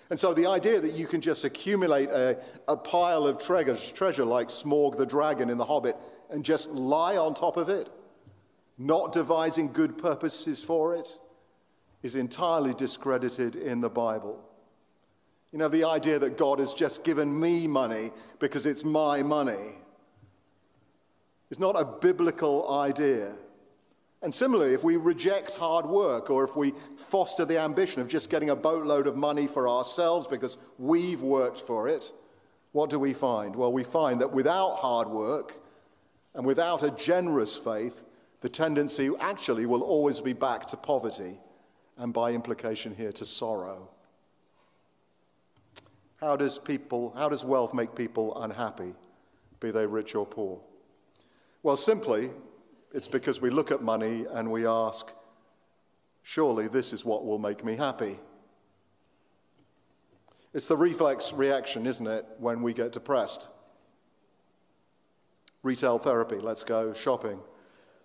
And 0.10 0.20
so 0.20 0.34
the 0.34 0.48
idea 0.48 0.80
that 0.80 0.94
you 0.94 1.06
can 1.06 1.20
just 1.20 1.44
accumulate 1.44 2.10
a, 2.10 2.38
a 2.68 2.78
pile 2.78 3.28
of 3.28 3.38
treasure, 3.38 3.76
treasure 3.94 4.24
like 4.24 4.48
Smaug 4.48 4.98
the 4.98 5.06
dragon 5.06 5.50
in 5.50 5.58
The 5.58 5.66
Hobbit 5.66 5.98
and 6.30 6.44
just 6.44 6.72
lie 6.72 7.18
on 7.18 7.34
top 7.34 7.58
of 7.58 7.70
it, 7.70 7.90
not 8.78 9.12
devising 9.12 9.72
good 9.72 9.98
purposes 9.98 10.64
for 10.64 10.96
it, 10.96 11.10
is 12.04 12.16
entirely 12.16 12.74
discredited 12.74 13.56
in 13.56 13.82
the 13.82 13.90
Bible. 13.90 14.44
You 15.52 15.60
know, 15.60 15.68
the 15.68 15.86
idea 15.86 16.20
that 16.20 16.38
God 16.38 16.60
has 16.60 16.74
just 16.74 17.04
given 17.04 17.40
me 17.40 17.68
money 17.68 18.12
because 18.40 18.66
it's 18.66 18.84
my 18.84 19.24
money 19.24 19.76
is 21.50 21.60
not 21.60 21.80
a 21.80 21.86
biblical 21.86 22.70
idea. 22.80 23.34
And 24.22 24.34
similarly, 24.34 24.74
if 24.74 24.84
we 24.84 24.98
reject 24.98 25.56
hard 25.56 25.86
work 25.86 26.30
or 26.30 26.44
if 26.44 26.56
we 26.56 26.74
foster 26.98 27.46
the 27.46 27.60
ambition 27.60 28.02
of 28.02 28.08
just 28.08 28.30
getting 28.30 28.50
a 28.50 28.56
boatload 28.56 29.08
of 29.08 29.16
money 29.16 29.48
for 29.48 29.70
ourselves 29.70 30.28
because 30.28 30.58
we've 30.78 31.22
worked 31.22 31.62
for 31.62 31.88
it, 31.88 32.12
what 32.72 32.90
do 32.90 33.00
we 33.00 33.14
find? 33.14 33.56
Well, 33.56 33.72
we 33.72 33.84
find 33.84 34.20
that 34.22 34.32
without 34.32 34.76
hard 34.76 35.08
work 35.08 35.64
and 36.34 36.46
without 36.46 36.84
a 36.84 36.92
generous 36.92 37.56
faith, 37.56 38.06
the 38.42 38.50
tendency 38.50 39.10
actually 39.20 39.66
will 39.66 39.82
always 39.82 40.20
be 40.20 40.34
back 40.34 40.66
to 40.68 40.78
poverty 40.78 41.40
and 41.98 42.14
by 42.14 42.32
implication 42.32 42.96
here 42.96 43.12
to 43.12 43.26
sorrow. 43.26 43.90
How 46.18 46.36
does 46.36 46.58
people, 46.58 47.14
how 47.16 47.30
does 47.30 47.46
wealth 47.46 47.74
make 47.74 47.96
people 47.96 48.42
unhappy, 48.42 48.94
be 49.60 49.72
they 49.72 49.86
rich 49.86 50.16
or 50.16 50.26
poor? 50.26 50.60
Well, 51.64 51.78
simply, 51.78 52.32
it's 52.94 53.08
because 53.08 53.42
we 53.42 53.50
look 53.50 53.72
at 53.72 53.82
money 53.82 54.26
and 54.32 54.52
we 54.52 54.66
ask, 54.66 55.12
surely 56.24 56.68
this 56.68 56.94
is 56.94 57.06
what 57.06 57.26
will 57.26 57.40
make 57.40 57.64
me 57.64 57.76
happy. 57.76 58.20
It's 60.54 60.68
the 60.68 60.78
reflex 60.78 61.34
reaction, 61.34 61.86
isn't 61.86 62.08
it, 62.08 62.26
when 62.40 62.64
we 62.64 62.74
get 62.74 62.92
depressed? 62.92 63.50
Retail 65.62 66.00
therapy, 66.00 66.38
let's 66.38 66.64
go 66.64 66.94
shopping. 66.94 67.40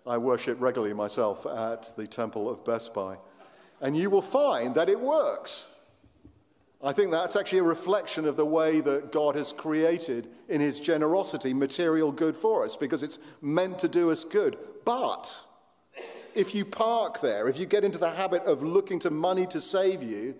I 0.05 0.17
worship 0.17 0.59
regularly 0.59 0.93
myself 0.93 1.45
at 1.45 1.93
the 1.95 2.05
temple 2.05 2.49
of 2.49 2.65
Best 2.65 2.93
Buy 2.93 3.17
and 3.81 3.95
you 3.95 4.09
will 4.09 4.21
find 4.21 4.75
that 4.75 4.89
it 4.89 4.99
works. 4.99 5.69
I 6.83 6.91
think 6.91 7.11
that's 7.11 7.37
actually 7.37 7.59
a 7.59 7.63
reflection 7.63 8.25
of 8.25 8.35
the 8.35 8.45
way 8.45 8.81
that 8.81 9.13
God 9.13 9.35
has 9.35 9.53
created 9.53 10.27
in 10.49 10.59
his 10.59 10.81
generosity 10.81 11.53
material 11.53 12.11
good 12.11 12.35
for 12.35 12.65
us 12.65 12.75
because 12.75 13.03
it's 13.03 13.19
meant 13.41 13.79
to 13.79 13.87
do 13.87 14.11
us 14.11 14.25
good. 14.25 14.57
But 14.83 15.41
if 16.35 16.53
you 16.53 16.65
park 16.65 17.21
there, 17.21 17.47
if 17.47 17.57
you 17.57 17.65
get 17.65 17.85
into 17.85 17.97
the 17.97 18.11
habit 18.11 18.43
of 18.43 18.63
looking 18.63 18.99
to 18.99 19.09
money 19.09 19.45
to 19.47 19.61
save 19.61 20.03
you, 20.03 20.35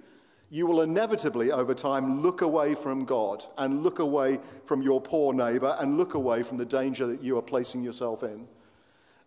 you 0.50 0.68
will 0.68 0.82
inevitably 0.82 1.52
over 1.52 1.74
time 1.74 2.22
look 2.22 2.42
away 2.42 2.76
from 2.76 3.06
God 3.06 3.44
and 3.58 3.82
look 3.82 4.00
away 4.00 4.40
from 4.66 4.82
your 4.82 5.00
poor 5.00 5.34
neighbor 5.34 5.76
and 5.80 5.98
look 5.98 6.14
away 6.14 6.44
from 6.44 6.58
the 6.58 6.66
danger 6.66 7.08
that 7.08 7.24
you 7.24 7.38
are 7.38 7.42
placing 7.42 7.84
yourself 7.84 8.22
in. 8.22 8.48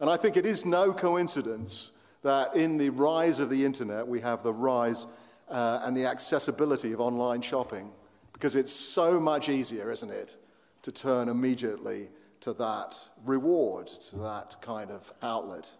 And 0.00 0.10
I 0.10 0.18
think 0.18 0.36
it 0.36 0.44
is 0.44 0.66
no 0.66 0.92
coincidence 0.92 1.92
that 2.22 2.54
in 2.56 2.78
the 2.78 2.90
rise 2.90 3.40
of 3.40 3.50
the 3.50 3.64
internet, 3.64 4.06
we 4.06 4.20
have 4.20 4.42
the 4.42 4.52
rise 4.52 5.06
uh, 5.48 5.80
and 5.84 5.96
the 5.96 6.06
accessibility 6.06 6.92
of 6.92 7.00
online 7.00 7.42
shopping 7.42 7.90
because 8.32 8.56
it's 8.56 8.72
so 8.72 9.18
much 9.18 9.48
easier, 9.48 9.90
isn't 9.90 10.10
it, 10.10 10.36
to 10.82 10.92
turn 10.92 11.28
immediately 11.28 12.08
to 12.40 12.52
that 12.52 12.96
reward, 13.24 13.86
to 13.86 14.18
that 14.18 14.56
kind 14.60 14.90
of 14.90 15.12
outlet. 15.22 15.72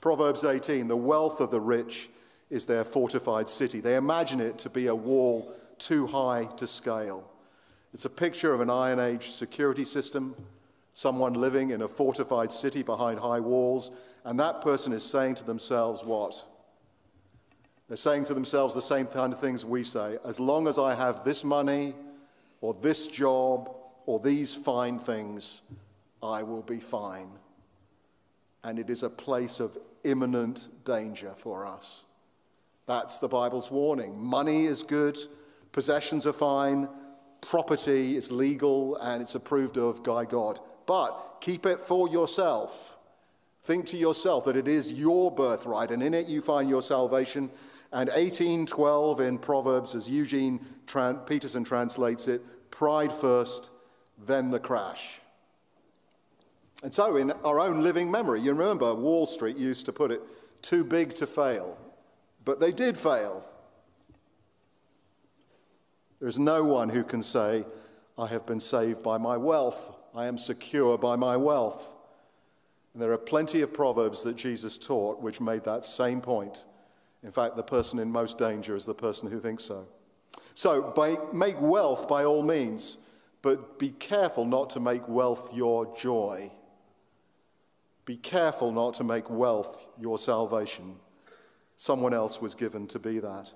Proverbs 0.00 0.44
18 0.44 0.88
the 0.88 0.96
wealth 0.96 1.40
of 1.40 1.50
the 1.50 1.60
rich 1.60 2.08
is 2.50 2.66
their 2.66 2.84
fortified 2.84 3.48
city. 3.48 3.80
They 3.80 3.96
imagine 3.96 4.40
it 4.40 4.58
to 4.58 4.70
be 4.70 4.86
a 4.86 4.94
wall 4.94 5.52
too 5.78 6.06
high 6.06 6.44
to 6.56 6.66
scale. 6.66 7.28
It's 7.92 8.04
a 8.04 8.10
picture 8.10 8.52
of 8.52 8.60
an 8.60 8.70
Iron 8.70 8.98
Age 8.98 9.28
security 9.28 9.84
system, 9.84 10.34
someone 10.94 11.34
living 11.34 11.70
in 11.70 11.82
a 11.82 11.88
fortified 11.88 12.52
city 12.52 12.82
behind 12.82 13.20
high 13.20 13.40
walls, 13.40 13.90
and 14.26 14.38
that 14.40 14.60
person 14.60 14.92
is 14.92 15.04
saying 15.04 15.36
to 15.36 15.44
themselves, 15.44 16.04
What? 16.04 16.44
They're 17.88 17.96
saying 17.96 18.24
to 18.24 18.34
themselves 18.34 18.74
the 18.74 18.82
same 18.82 19.06
kind 19.06 19.32
of 19.32 19.38
things 19.38 19.64
we 19.64 19.84
say. 19.84 20.18
As 20.24 20.40
long 20.40 20.66
as 20.66 20.76
I 20.76 20.94
have 20.96 21.22
this 21.22 21.44
money, 21.44 21.94
or 22.60 22.74
this 22.74 23.06
job, 23.06 23.70
or 24.06 24.18
these 24.18 24.56
fine 24.56 24.98
things, 24.98 25.62
I 26.20 26.42
will 26.42 26.62
be 26.62 26.80
fine. 26.80 27.28
And 28.64 28.80
it 28.80 28.90
is 28.90 29.04
a 29.04 29.10
place 29.10 29.60
of 29.60 29.78
imminent 30.02 30.68
danger 30.84 31.30
for 31.36 31.64
us. 31.64 32.04
That's 32.86 33.20
the 33.20 33.28
Bible's 33.28 33.70
warning. 33.70 34.20
Money 34.20 34.66
is 34.66 34.82
good, 34.82 35.16
possessions 35.70 36.26
are 36.26 36.32
fine, 36.32 36.88
property 37.40 38.16
is 38.16 38.32
legal, 38.32 38.96
and 38.96 39.22
it's 39.22 39.36
approved 39.36 39.78
of 39.78 40.02
by 40.02 40.24
God. 40.24 40.58
But 40.86 41.38
keep 41.40 41.66
it 41.66 41.78
for 41.78 42.08
yourself. 42.08 42.95
Think 43.66 43.86
to 43.86 43.96
yourself 43.96 44.44
that 44.44 44.54
it 44.54 44.68
is 44.68 44.92
your 44.92 45.32
birthright, 45.32 45.90
and 45.90 46.00
in 46.00 46.14
it 46.14 46.28
you 46.28 46.40
find 46.40 46.68
your 46.70 46.82
salvation. 46.82 47.50
And 47.90 48.08
1812 48.10 49.20
in 49.20 49.38
Proverbs, 49.38 49.96
as 49.96 50.08
Eugene 50.08 50.60
Peterson 51.26 51.64
translates 51.64 52.28
it, 52.28 52.42
pride 52.70 53.10
first, 53.10 53.70
then 54.24 54.52
the 54.52 54.60
crash. 54.60 55.20
And 56.84 56.94
so, 56.94 57.16
in 57.16 57.32
our 57.32 57.58
own 57.58 57.82
living 57.82 58.08
memory, 58.08 58.40
you 58.40 58.52
remember 58.52 58.94
Wall 58.94 59.26
Street 59.26 59.56
used 59.56 59.84
to 59.86 59.92
put 59.92 60.12
it, 60.12 60.22
too 60.62 60.84
big 60.84 61.16
to 61.16 61.26
fail. 61.26 61.76
But 62.44 62.60
they 62.60 62.70
did 62.70 62.96
fail. 62.96 63.44
There 66.20 66.28
is 66.28 66.38
no 66.38 66.62
one 66.62 66.90
who 66.90 67.02
can 67.02 67.24
say, 67.24 67.64
I 68.16 68.28
have 68.28 68.46
been 68.46 68.60
saved 68.60 69.02
by 69.02 69.18
my 69.18 69.36
wealth, 69.36 69.92
I 70.14 70.26
am 70.26 70.38
secure 70.38 70.96
by 70.96 71.16
my 71.16 71.36
wealth. 71.36 71.95
And 72.96 73.02
there 73.02 73.12
are 73.12 73.18
plenty 73.18 73.60
of 73.60 73.74
proverbs 73.74 74.22
that 74.22 74.36
Jesus 74.36 74.78
taught 74.78 75.20
which 75.20 75.38
made 75.38 75.64
that 75.64 75.84
same 75.84 76.22
point. 76.22 76.64
In 77.22 77.30
fact, 77.30 77.54
the 77.54 77.62
person 77.62 77.98
in 77.98 78.10
most 78.10 78.38
danger 78.38 78.74
is 78.74 78.86
the 78.86 78.94
person 78.94 79.30
who 79.30 79.38
thinks 79.38 79.64
so. 79.64 79.86
So, 80.54 80.94
by, 80.96 81.18
make 81.30 81.60
wealth 81.60 82.08
by 82.08 82.24
all 82.24 82.42
means, 82.42 82.96
but 83.42 83.78
be 83.78 83.90
careful 83.90 84.46
not 84.46 84.70
to 84.70 84.80
make 84.80 85.06
wealth 85.10 85.54
your 85.54 85.94
joy. 85.94 86.50
Be 88.06 88.16
careful 88.16 88.72
not 88.72 88.94
to 88.94 89.04
make 89.04 89.28
wealth 89.28 89.88
your 90.00 90.16
salvation. 90.16 90.96
Someone 91.76 92.14
else 92.14 92.40
was 92.40 92.54
given 92.54 92.86
to 92.86 92.98
be 92.98 93.18
that. 93.18 93.52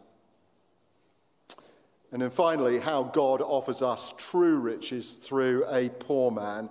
And 2.13 2.21
then 2.21 2.29
finally, 2.29 2.79
how 2.79 3.05
God 3.05 3.41
offers 3.41 3.81
us 3.81 4.13
true 4.19 4.61
riches 4.61 5.17
through 5.17 5.65
a 5.71 5.89
poor 5.89 6.31
man, 6.31 6.69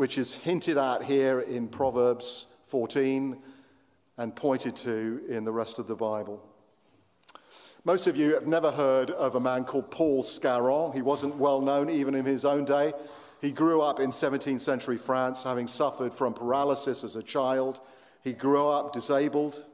which 0.00 0.16
is 0.16 0.34
hinted 0.36 0.78
at 0.78 1.02
here 1.02 1.40
in 1.40 1.68
Proverbs 1.68 2.46
14 2.68 3.36
and 4.16 4.34
pointed 4.34 4.74
to 4.74 5.20
in 5.28 5.44
the 5.44 5.52
rest 5.52 5.78
of 5.78 5.88
the 5.88 5.94
Bible. 5.94 6.42
Most 7.84 8.06
of 8.06 8.16
you 8.16 8.32
have 8.32 8.46
never 8.46 8.70
heard 8.70 9.10
of 9.10 9.34
a 9.34 9.40
man 9.40 9.64
called 9.64 9.90
Paul 9.90 10.22
Scarron. 10.22 10.94
He 10.94 11.02
wasn't 11.02 11.36
well 11.36 11.60
known 11.60 11.90
even 11.90 12.14
in 12.14 12.24
his 12.24 12.46
own 12.46 12.64
day. 12.64 12.94
He 13.42 13.52
grew 13.52 13.82
up 13.82 14.00
in 14.00 14.08
17th 14.08 14.60
century 14.60 14.96
France, 14.96 15.42
having 15.42 15.66
suffered 15.66 16.14
from 16.14 16.32
paralysis 16.32 17.04
as 17.04 17.14
a 17.14 17.22
child. 17.22 17.82
He 18.24 18.32
grew 18.32 18.70
up 18.70 18.94
disabled. 18.94 19.66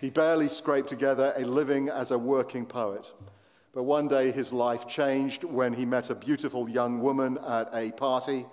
He 0.00 0.10
barely 0.10 0.46
scraped 0.46 0.90
together 0.90 1.32
a 1.36 1.44
living 1.44 1.88
as 1.88 2.12
a 2.12 2.18
working 2.20 2.66
poet. 2.66 3.12
But 3.72 3.82
one 3.82 4.06
day 4.06 4.30
his 4.30 4.52
life 4.52 4.86
changed 4.86 5.42
when 5.42 5.72
he 5.72 5.84
met 5.84 6.08
a 6.08 6.14
beautiful 6.14 6.70
young 6.70 7.00
woman 7.00 7.36
at 7.44 7.68
a 7.74 7.90
party. 7.90 8.46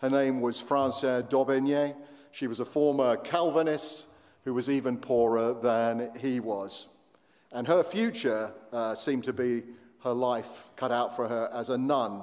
Her 0.00 0.10
name 0.10 0.40
was 0.40 0.60
Francine 0.60 1.22
d'Aubigné. 1.28 1.96
She 2.30 2.46
was 2.46 2.60
a 2.60 2.64
former 2.64 3.16
Calvinist 3.16 4.06
who 4.44 4.54
was 4.54 4.70
even 4.70 4.96
poorer 4.96 5.54
than 5.54 6.10
he 6.18 6.40
was. 6.40 6.88
And 7.50 7.66
her 7.66 7.82
future 7.82 8.52
uh, 8.72 8.94
seemed 8.94 9.24
to 9.24 9.32
be 9.32 9.62
her 10.04 10.12
life 10.12 10.68
cut 10.76 10.92
out 10.92 11.16
for 11.16 11.26
her 11.26 11.50
as 11.52 11.68
a 11.68 11.78
nun. 11.78 12.22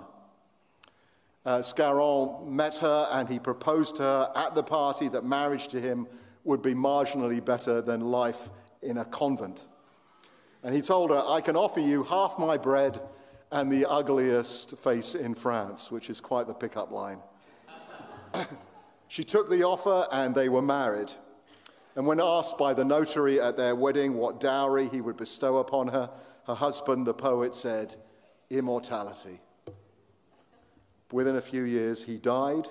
Uh, 1.45 1.59
Scarron 1.59 2.47
met 2.47 2.77
her 2.77 3.07
and 3.11 3.27
he 3.27 3.39
proposed 3.39 3.97
to 3.97 4.03
her 4.03 4.31
at 4.35 4.55
the 4.55 4.63
party 4.63 5.09
that 5.09 5.25
marriage 5.25 5.67
to 5.69 5.81
him 5.81 6.07
would 6.43 6.61
be 6.61 6.73
marginally 6.73 7.43
better 7.43 7.81
than 7.81 7.99
life 7.99 8.49
in 8.81 8.97
a 8.97 9.05
convent. 9.05 9.67
And 10.63 10.73
he 10.73 10.81
told 10.81 11.11
her, 11.11 11.21
I 11.27 11.41
can 11.41 11.55
offer 11.55 11.79
you 11.79 12.03
half 12.03 12.39
my 12.39 12.57
bread 12.57 12.99
and 13.51 13.71
the 13.71 13.85
ugliest 13.85 14.77
face 14.77 15.13
in 15.13 15.35
France, 15.35 15.91
which 15.91 16.09
is 16.09 16.21
quite 16.21 16.47
the 16.47 16.53
pickup 16.53 16.91
line. 16.91 17.19
she 19.07 19.23
took 19.23 19.49
the 19.49 19.63
offer 19.63 20.07
and 20.11 20.33
they 20.33 20.49
were 20.49 20.61
married. 20.61 21.11
And 21.95 22.05
when 22.05 22.19
asked 22.19 22.57
by 22.57 22.73
the 22.73 22.83
notary 22.83 23.39
at 23.39 23.57
their 23.57 23.75
wedding 23.75 24.15
what 24.15 24.39
dowry 24.39 24.89
he 24.89 25.01
would 25.01 25.17
bestow 25.17 25.57
upon 25.57 25.89
her, 25.89 26.09
her 26.47 26.55
husband, 26.55 27.07
the 27.07 27.13
poet, 27.13 27.55
said, 27.55 27.95
Immortality. 28.49 29.39
Within 31.11 31.35
a 31.35 31.41
few 31.41 31.63
years, 31.63 32.03
he 32.03 32.17
died, 32.17 32.67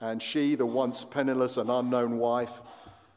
and 0.00 0.22
she, 0.22 0.54
the 0.54 0.66
once 0.66 1.04
penniless 1.04 1.56
and 1.56 1.68
unknown 1.68 2.18
wife, 2.18 2.62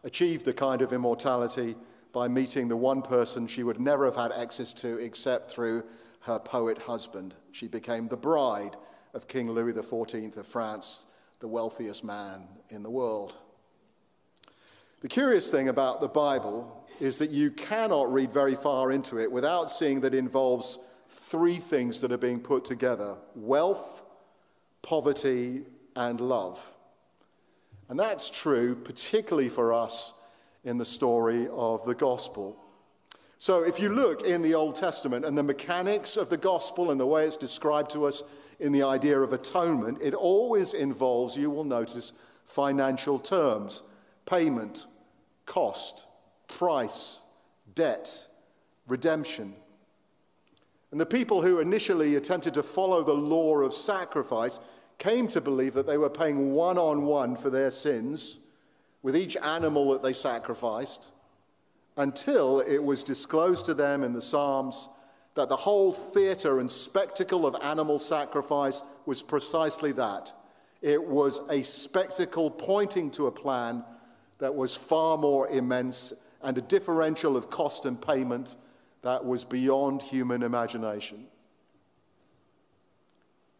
achieved 0.03 0.45
the 0.45 0.53
kind 0.53 0.81
of 0.81 0.91
immortality 0.91 1.75
by 2.11 2.27
meeting 2.27 2.67
the 2.67 2.77
one 2.77 3.01
person 3.01 3.47
she 3.47 3.63
would 3.63 3.79
never 3.79 4.05
have 4.05 4.15
had 4.15 4.31
access 4.31 4.73
to 4.73 4.97
except 4.97 5.51
through 5.51 5.83
her 6.21 6.39
poet 6.39 6.79
husband. 6.79 7.35
She 7.51 7.67
became 7.67 8.07
the 8.07 8.17
bride 8.17 8.75
of 9.15 9.29
King 9.29 9.49
Louis 9.49 9.71
XIV 9.71 10.35
of 10.35 10.45
France, 10.45 11.05
the 11.39 11.47
wealthiest 11.47 12.03
man 12.03 12.43
in 12.69 12.83
the 12.83 12.89
world. 12.89 13.33
The 14.99 15.07
curious 15.07 15.49
thing 15.49 15.69
about 15.69 16.01
the 16.01 16.09
Bible 16.09 16.85
is 16.99 17.17
that 17.19 17.29
you 17.29 17.49
cannot 17.51 18.11
read 18.11 18.31
very 18.31 18.55
far 18.55 18.91
into 18.91 19.17
it 19.17 19.31
without 19.31 19.71
seeing 19.71 20.01
that 20.01 20.13
it 20.13 20.17
involves 20.17 20.79
three 21.07 21.55
things 21.55 22.01
that 22.01 22.11
are 22.11 22.17
being 22.17 22.41
put 22.41 22.65
together 22.65 23.15
wealth, 23.35 24.03
poverty, 24.81 25.63
and 25.95 26.19
love. 26.19 26.73
And 27.87 27.97
that's 27.97 28.29
true, 28.29 28.75
particularly 28.75 29.49
for 29.49 29.73
us 29.73 30.13
in 30.65 30.77
the 30.77 30.85
story 30.85 31.47
of 31.53 31.85
the 31.85 31.95
gospel. 31.95 32.61
So, 33.37 33.63
if 33.63 33.79
you 33.79 33.89
look 33.89 34.23
in 34.23 34.41
the 34.41 34.55
Old 34.55 34.75
Testament 34.75 35.23
and 35.23 35.37
the 35.37 35.43
mechanics 35.43 36.17
of 36.17 36.29
the 36.29 36.37
gospel 36.37 36.89
and 36.89 36.99
the 36.99 37.05
way 37.05 37.25
it's 37.25 37.37
described 37.37 37.91
to 37.91 38.05
us 38.05 38.23
in 38.59 38.71
the 38.71 38.83
idea 38.83 39.19
of 39.19 39.33
atonement, 39.33 39.99
it 40.01 40.13
always 40.13 40.73
involves, 40.73 41.37
you 41.37 41.49
will 41.49 41.63
notice, 41.63 42.13
financial 42.45 43.19
terms 43.19 43.81
payment, 44.25 44.87
cost, 45.45 46.07
price, 46.47 47.21
debt, 47.75 48.27
redemption. 48.87 49.53
And 50.91 50.99
the 50.99 51.05
people 51.05 51.41
who 51.41 51.59
initially 51.59 52.15
attempted 52.15 52.53
to 52.55 52.63
follow 52.63 53.03
the 53.03 53.13
law 53.13 53.59
of 53.59 53.73
sacrifice 53.73 54.59
came 54.97 55.27
to 55.27 55.41
believe 55.41 55.73
that 55.73 55.85
they 55.85 55.97
were 55.97 56.09
paying 56.09 56.53
one 56.53 56.77
on 56.77 57.03
one 57.03 57.35
for 57.35 57.49
their 57.49 57.69
sins 57.69 58.39
with 59.03 59.15
each 59.15 59.37
animal 59.37 59.91
that 59.91 60.01
they 60.01 60.13
sacrificed 60.13 61.11
until 61.97 62.61
it 62.61 62.81
was 62.83 63.03
disclosed 63.03 63.65
to 63.65 63.73
them 63.73 64.03
in 64.03 64.13
the 64.13 64.21
Psalms 64.21 64.89
that 65.35 65.49
the 65.49 65.55
whole 65.55 65.91
theater 65.91 66.59
and 66.59 66.71
spectacle 66.71 67.45
of 67.45 67.55
animal 67.61 67.99
sacrifice 67.99 68.81
was 69.05 69.21
precisely 69.21 69.91
that. 69.91 70.33
It 70.81 71.03
was 71.03 71.41
a 71.49 71.61
spectacle 71.61 72.49
pointing 72.49 73.11
to 73.11 73.27
a 73.27 73.31
plan 73.31 73.83
that 74.39 74.55
was 74.55 74.75
far 74.75 75.17
more 75.17 75.47
immense 75.47 76.13
and 76.41 76.57
a 76.57 76.61
differential 76.61 77.35
of 77.35 77.49
cost 77.49 77.85
and 77.85 78.01
payment 78.01 78.55
that 79.01 79.23
was 79.23 79.43
beyond 79.43 80.01
human 80.01 80.41
imagination. 80.41 81.25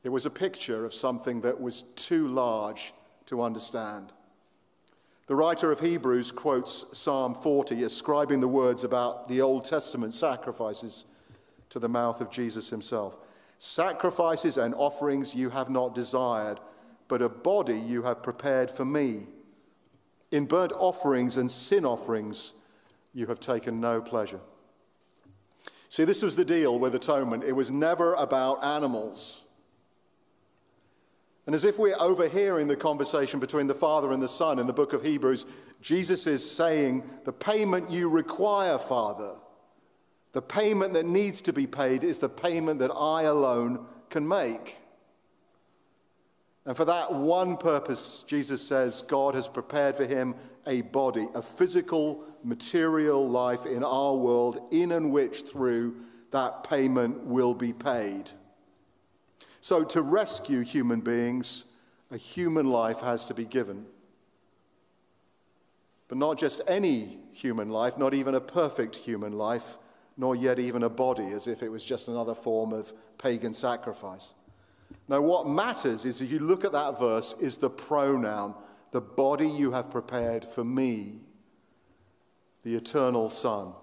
It 0.03 0.09
was 0.09 0.25
a 0.25 0.29
picture 0.29 0.85
of 0.85 0.93
something 0.93 1.41
that 1.41 1.59
was 1.59 1.81
too 1.95 2.27
large 2.27 2.93
to 3.25 3.41
understand. 3.41 4.11
The 5.27 5.35
writer 5.35 5.71
of 5.71 5.79
Hebrews 5.79 6.31
quotes 6.31 6.85
Psalm 6.97 7.33
40, 7.33 7.83
ascribing 7.83 8.39
the 8.39 8.47
words 8.47 8.83
about 8.83 9.27
the 9.27 9.41
Old 9.41 9.65
Testament 9.65 10.13
sacrifices 10.13 11.05
to 11.75 11.79
the 11.79 11.89
mouth 11.89 12.21
of 12.21 12.31
Jesus 12.31 12.69
himself. 12.69 13.17
Sacrifices 13.57 14.57
and 14.57 14.73
offerings 14.75 15.35
you 15.35 15.49
have 15.49 15.69
not 15.69 15.93
desired, 15.93 16.57
but 17.09 17.21
a 17.21 17.27
body 17.27 17.77
you 17.77 18.03
have 18.03 18.23
prepared 18.23 18.71
for 18.71 18.85
me. 18.85 19.27
In 20.31 20.45
burnt 20.45 20.71
offerings 20.71 21.35
and 21.35 21.51
sin 21.51 21.83
offerings, 21.83 22.53
you 23.13 23.27
have 23.27 23.41
taken 23.41 23.81
no 23.81 23.99
pleasure. 23.99 24.39
See, 25.89 26.05
this 26.05 26.23
was 26.23 26.38
the 26.38 26.45
deal 26.45 26.79
with 26.79 26.95
atonement. 26.95 27.43
It 27.43 27.51
was 27.51 27.71
never 27.71 28.13
about 28.13 28.63
animals. 28.63 29.43
And 31.45 31.53
as 31.53 31.65
if 31.65 31.77
we're 31.77 31.99
overhearing 31.99 32.69
the 32.69 32.77
conversation 32.77 33.41
between 33.41 33.67
the 33.67 33.73
Father 33.73 34.13
and 34.13 34.23
the 34.23 34.29
Son 34.29 34.59
in 34.59 34.65
the 34.65 34.71
book 34.71 34.93
of 34.93 35.03
Hebrews, 35.03 35.45
Jesus 35.81 36.25
is 36.25 36.49
saying, 36.49 37.03
The 37.25 37.33
payment 37.33 37.91
you 37.91 38.09
require, 38.09 38.77
Father, 38.77 39.33
the 40.36 40.41
payment 40.41 40.93
that 40.95 41.06
needs 41.06 41.41
to 41.43 41.54
be 41.54 41.65
paid 41.65 42.04
is 42.04 42.19
the 42.19 42.28
payment 42.28 42.80
that 42.80 42.91
I 42.91 43.21
alone 43.21 43.86
can 44.10 44.28
make. 44.28 44.76
And 46.65 46.76
for 46.76 46.84
that 46.84 47.13
one 47.13 47.56
purpose, 47.56 48.26
Jesus 48.28 48.62
says 48.62 49.02
God 49.04 49.34
has 49.34 49.48
prepared 49.48 49.95
for 49.95 50.04
him 50.04 50.36
a 50.67 50.82
body, 50.82 51.26
a 51.34 51.41
physical, 51.41 52.26
material 52.43 53.26
life 53.26 53.65
in 53.65 53.82
our 53.82 54.13
world, 54.13 54.60
in 54.71 54.91
and 54.91 55.10
which 55.10 55.43
through 55.43 55.95
that 56.32 56.65
payment 56.65 57.24
will 57.24 57.54
be 57.54 57.71
paid. 57.71 58.30
So, 59.62 59.86
to 59.86 60.02
rescue 60.02 60.63
human 60.63 61.00
beings, 61.00 61.63
a 62.12 62.17
human 62.17 62.69
life 62.69 63.00
has 63.00 63.24
to 63.28 63.34
be 63.34 63.45
given. 63.45 63.86
But 66.10 66.17
not 66.17 66.38
just 66.38 66.60
any 66.67 67.19
human 67.32 67.69
life, 67.69 67.98
not 67.98 68.13
even 68.13 68.36
a 68.36 68.41
perfect 68.41 68.98
human 68.98 69.32
life, 69.38 69.78
nor 70.17 70.36
yet 70.36 70.60
even 70.60 70.84
a 70.84 70.89
body, 70.89 71.28
as 71.28 71.47
if 71.47 71.62
it 71.62 71.69
was 71.69 71.84
just 71.84 72.08
another 72.08 72.36
form 72.36 72.73
of 72.73 72.93
pagan 73.17 73.54
sacrifice. 73.54 74.34
Now, 75.08 75.21
what 75.21 75.47
matters 75.47 76.06
is 76.06 76.21
if 76.21 76.32
you 76.32 76.39
look 76.39 76.63
at 76.63 76.71
that 76.71 76.99
verse, 76.99 77.36
is 77.39 77.58
the 77.58 77.69
pronoun, 77.69 78.56
the 78.91 79.01
body 79.01 79.47
you 79.47 79.71
have 79.71 79.91
prepared 79.91 80.45
for 80.45 80.63
me, 80.63 81.19
the 82.63 82.75
eternal 82.75 83.30
Son. 83.30 83.73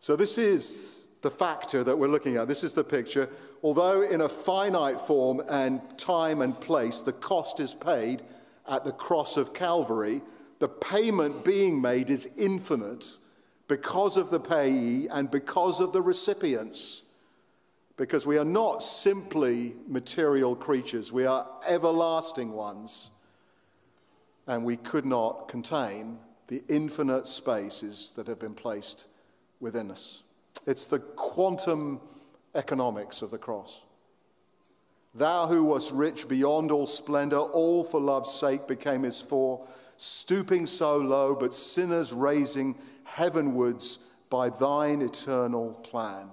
So, 0.00 0.16
this 0.16 0.38
is 0.38 1.10
the 1.22 1.30
factor 1.30 1.82
that 1.82 1.98
we're 1.98 2.08
looking 2.08 2.36
at. 2.36 2.46
This 2.46 2.62
is 2.62 2.74
the 2.74 2.84
picture. 2.84 3.28
Although 3.62 4.02
in 4.02 4.20
a 4.20 4.28
finite 4.28 5.00
form 5.00 5.42
and 5.48 5.80
time 5.98 6.40
and 6.40 6.58
place, 6.58 7.00
the 7.00 7.12
cost 7.12 7.58
is 7.58 7.74
paid 7.74 8.22
at 8.68 8.84
the 8.84 8.92
cross 8.92 9.36
of 9.36 9.52
Calvary, 9.52 10.22
the 10.60 10.68
payment 10.68 11.44
being 11.44 11.80
made 11.80 12.10
is 12.10 12.28
infinite 12.36 13.18
because 13.68 14.16
of 14.16 14.30
the 14.30 14.40
payee 14.40 15.08
and 15.08 15.30
because 15.30 15.80
of 15.80 15.92
the 15.92 16.02
recipients 16.02 17.04
because 17.98 18.24
we 18.24 18.38
are 18.38 18.44
not 18.44 18.80
simply 18.82 19.74
material 19.88 20.54
creatures, 20.54 21.12
we 21.12 21.26
are 21.26 21.46
everlasting 21.68 22.52
ones. 22.52 23.10
And 24.46 24.64
we 24.64 24.76
could 24.76 25.04
not 25.04 25.48
contain 25.48 26.18
the 26.46 26.62
infinite 26.68 27.26
spaces 27.26 28.14
that 28.16 28.28
have 28.28 28.40
been 28.40 28.54
placed 28.54 29.08
within 29.60 29.90
us. 29.90 30.22
It's 30.64 30.86
the 30.86 31.00
quantum 31.00 32.00
economics 32.54 33.20
of 33.20 33.30
the 33.30 33.36
cross. 33.36 33.84
Thou 35.12 35.48
who 35.48 35.64
wast 35.64 35.92
rich 35.92 36.28
beyond 36.28 36.70
all 36.70 36.86
splendor, 36.86 37.38
all 37.38 37.82
for 37.82 38.00
love's 38.00 38.32
sake 38.32 38.68
became 38.68 39.02
his 39.02 39.20
for, 39.20 39.66
stooping 39.98 40.64
so 40.64 40.96
low, 40.96 41.34
but 41.34 41.52
sinners 41.52 42.12
raising 42.12 42.76
heavenwards 43.04 43.98
by 44.30 44.48
thine 44.48 45.02
eternal 45.02 45.74
plan 45.74 46.30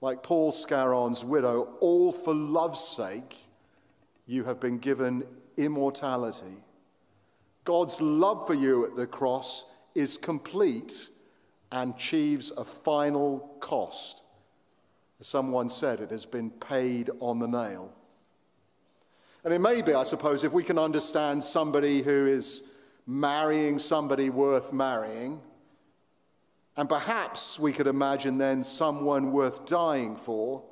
like 0.00 0.22
Paul 0.22 0.52
Scarron's 0.52 1.24
widow, 1.24 1.76
all 1.80 2.12
for 2.12 2.34
love's 2.34 2.80
sake, 2.80 3.36
you 4.26 4.44
have 4.44 4.60
been 4.60 4.78
given 4.78 5.24
immortality. 5.56 6.62
God's 7.64 8.00
love 8.00 8.46
for 8.46 8.54
you 8.54 8.86
at 8.86 8.94
the 8.94 9.08
cross 9.08 9.64
is 9.94 10.18
complete 10.18 11.08
and 11.72 11.94
achieves 11.94 12.52
a 12.52 12.64
final 12.64 13.56
cost. 13.60 14.22
As 15.18 15.26
someone 15.26 15.68
said, 15.68 16.00
it 16.00 16.10
has 16.10 16.26
been 16.26 16.50
paid 16.50 17.10
on 17.18 17.38
the 17.38 17.48
nail. 17.48 17.92
And 19.46 19.54
it 19.54 19.60
may 19.60 19.80
be, 19.80 19.94
I 19.94 20.02
suppose, 20.02 20.42
if 20.42 20.52
we 20.52 20.64
can 20.64 20.76
understand 20.76 21.44
somebody 21.44 22.02
who 22.02 22.26
is 22.26 22.64
marrying 23.06 23.78
somebody 23.78 24.28
worth 24.28 24.72
marrying, 24.72 25.40
and 26.76 26.88
perhaps 26.88 27.56
we 27.56 27.72
could 27.72 27.86
imagine 27.86 28.38
then 28.38 28.64
someone 28.64 29.30
worth 29.30 29.64
dying 29.64 30.16
for. 30.16 30.64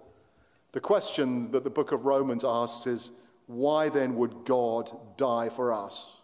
The 0.73 0.81
question 0.81 1.53
that 1.53 1.63
the 1.63 1.71
book 1.71 1.93
of 1.93 2.05
Romans 2.05 2.45
asks 2.45 2.89
is 2.89 3.13
why 3.47 3.91
then 3.91 4.17
would 4.17 4.45
God 4.45 4.91
die 5.17 5.51
for 5.51 5.73
us? 5.73 6.21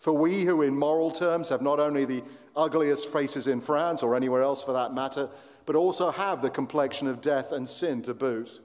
For 0.00 0.14
we 0.14 0.44
who, 0.44 0.62
in 0.62 0.74
moral 0.74 1.10
terms, 1.10 1.50
have 1.50 1.60
not 1.60 1.80
only 1.80 2.06
the 2.06 2.22
ugliest 2.56 3.12
faces 3.12 3.46
in 3.46 3.60
France 3.60 4.02
or 4.02 4.16
anywhere 4.16 4.40
else 4.40 4.64
for 4.64 4.72
that 4.72 4.94
matter, 4.94 5.28
but 5.66 5.76
also 5.76 6.10
have 6.10 6.40
the 6.40 6.48
complexion 6.48 7.08
of 7.08 7.20
death 7.20 7.52
and 7.52 7.68
sin 7.68 8.00
to 8.00 8.14
boot. 8.14 8.62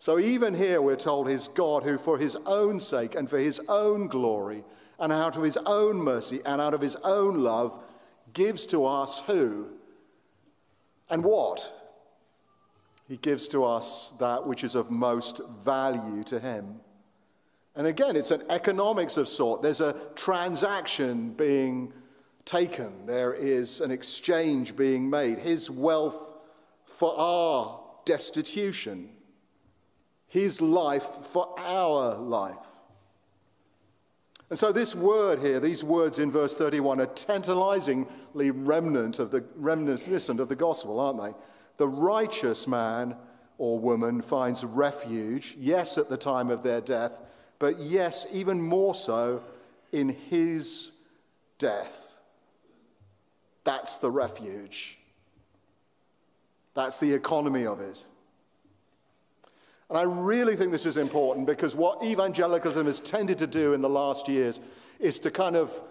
So 0.00 0.18
even 0.18 0.54
here 0.54 0.80
we're 0.80 0.96
told 0.96 1.28
his 1.28 1.46
God 1.46 1.82
who, 1.82 1.98
for 1.98 2.16
his 2.16 2.34
own 2.46 2.80
sake 2.80 3.14
and 3.14 3.28
for 3.28 3.38
his 3.38 3.60
own 3.68 4.08
glory, 4.08 4.64
and 4.98 5.12
out 5.12 5.36
of 5.36 5.42
his 5.42 5.58
own 5.58 5.98
mercy 5.98 6.40
and 6.46 6.58
out 6.58 6.72
of 6.72 6.80
his 6.80 6.96
own 7.04 7.42
love, 7.44 7.84
gives 8.32 8.64
to 8.66 8.86
us 8.86 9.22
who 9.26 9.68
and 11.10 11.22
what? 11.22 11.70
He 13.08 13.18
gives 13.18 13.46
to 13.48 13.62
us 13.62 14.14
that 14.20 14.46
which 14.46 14.64
is 14.64 14.74
of 14.74 14.90
most 14.90 15.42
value 15.62 16.24
to 16.24 16.40
him. 16.40 16.80
And 17.76 17.86
again, 17.86 18.16
it's 18.16 18.30
an 18.30 18.42
economics 18.48 19.18
of 19.18 19.28
sort. 19.28 19.60
There's 19.60 19.82
a 19.82 19.94
transaction 20.14 21.34
being 21.34 21.92
taken, 22.46 23.04
there 23.04 23.34
is 23.34 23.82
an 23.82 23.90
exchange 23.90 24.76
being 24.76 25.10
made. 25.10 25.38
His 25.38 25.70
wealth 25.70 26.32
for 26.86 27.14
our 27.18 27.80
destitution, 28.06 29.10
his 30.30 30.62
life 30.62 31.02
for 31.02 31.54
our 31.58 32.14
life. 32.14 32.56
And 34.48 34.58
so, 34.58 34.72
this 34.72 34.96
word 34.96 35.40
here, 35.40 35.60
these 35.60 35.84
words 35.84 36.18
in 36.18 36.30
verse 36.30 36.56
31, 36.56 37.00
are 37.00 37.06
tantalizingly 37.06 38.50
remnant 38.50 39.18
of 39.18 39.30
the 39.30 39.44
reminiscent 39.54 40.40
of 40.40 40.48
the 40.48 40.56
gospel, 40.56 40.98
aren't 40.98 41.22
they? 41.22 41.38
The 41.76 41.88
righteous 41.88 42.66
man 42.66 43.16
or 43.58 43.78
woman 43.78 44.22
finds 44.22 44.64
refuge, 44.64 45.54
yes, 45.58 45.98
at 45.98 46.08
the 46.08 46.16
time 46.16 46.48
of 46.48 46.62
their 46.62 46.80
death, 46.80 47.20
but 47.58 47.78
yes, 47.78 48.26
even 48.32 48.60
more 48.60 48.94
so 48.94 49.42
in 49.92 50.08
his 50.08 50.92
death. 51.58 52.22
That's 53.64 53.98
the 53.98 54.10
refuge. 54.10 54.98
That's 56.74 56.98
the 57.00 57.12
economy 57.12 57.66
of 57.66 57.80
it. 57.80 58.04
And 59.90 59.98
I 59.98 60.04
really 60.04 60.54
think 60.54 60.70
this 60.70 60.86
is 60.86 60.96
important 60.96 61.48
because 61.48 61.74
what 61.74 62.02
evangelicalism 62.04 62.86
has 62.86 63.00
tended 63.00 63.38
to 63.38 63.46
do 63.48 63.74
in 63.74 63.82
the 63.82 63.88
last 63.88 64.28
years 64.28 64.60
is 65.00 65.18
to 65.18 65.32
kind 65.32 65.56
of 65.56 65.82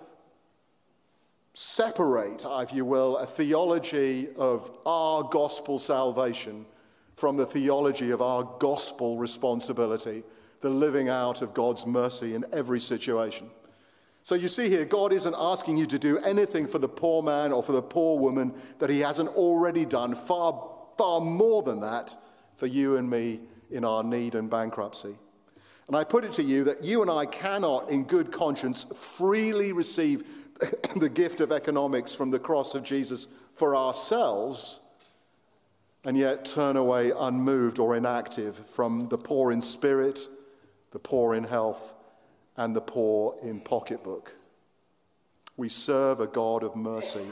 separate, 1.53 2.45
if 2.45 2.73
you 2.73 2.85
will, 2.85 3.17
a 3.17 3.25
theology 3.25 4.29
of 4.37 4.71
our 4.85 5.23
gospel 5.23 5.79
salvation 5.79 6.65
from 7.17 7.35
the 7.35 7.45
theology 7.45 8.11
of 8.11 8.21
our 8.21 8.43
gospel 8.59 9.17
responsibility, 9.17 10.23
the 10.61 10.69
living 10.69 11.09
out 11.09 11.41
of 11.41 11.53
God's 11.53 11.85
mercy 11.85 12.33
in 12.33 12.45
every 12.53 12.79
situation. 12.79 13.49
So 14.23 14.35
you 14.35 14.47
see 14.47 14.69
here, 14.69 14.85
God 14.85 15.11
isn't 15.11 15.35
asking 15.37 15.75
you 15.75 15.85
to 15.87 15.99
do 15.99 16.19
anything 16.19 16.67
for 16.67 16.79
the 16.79 16.87
poor 16.87 17.21
man 17.21 17.51
or 17.51 17.61
for 17.61 17.73
the 17.73 17.81
poor 17.81 18.17
woman 18.17 18.53
that 18.77 18.89
he 18.89 19.01
hasn't 19.01 19.29
already 19.29 19.83
done, 19.83 20.15
far, 20.15 20.69
far 20.97 21.19
more 21.19 21.63
than 21.63 21.81
that 21.81 22.15
for 22.55 22.67
you 22.67 22.95
and 22.95 23.09
me 23.09 23.41
in 23.71 23.85
our 23.85 24.03
need 24.03 24.35
and 24.35 24.49
bankruptcy. 24.49 25.15
And 25.87 25.95
I 25.95 26.03
put 26.03 26.23
it 26.23 26.31
to 26.33 26.43
you 26.43 26.65
that 26.65 26.83
you 26.83 27.01
and 27.01 27.09
I 27.09 27.25
cannot, 27.25 27.89
in 27.89 28.03
good 28.03 28.31
conscience, 28.31 28.83
freely 28.83 29.71
receive 29.71 30.23
the 30.95 31.09
gift 31.09 31.41
of 31.41 31.51
economics 31.51 32.13
from 32.13 32.31
the 32.31 32.39
cross 32.39 32.75
of 32.75 32.83
Jesus 32.83 33.27
for 33.55 33.75
ourselves 33.75 34.79
and 36.05 36.17
yet 36.17 36.45
turn 36.45 36.77
away 36.77 37.11
unmoved 37.17 37.79
or 37.79 37.95
inactive 37.95 38.55
from 38.55 39.09
the 39.09 39.17
poor 39.17 39.51
in 39.51 39.61
spirit, 39.61 40.27
the 40.91 40.99
poor 40.99 41.35
in 41.35 41.43
health, 41.43 41.93
and 42.55 42.75
the 42.75 42.81
poor 42.81 43.35
in 43.41 43.59
pocketbook. 43.59 44.35
We 45.57 45.69
serve 45.69 46.19
a 46.19 46.27
God 46.27 46.63
of 46.63 46.75
mercy 46.75 47.25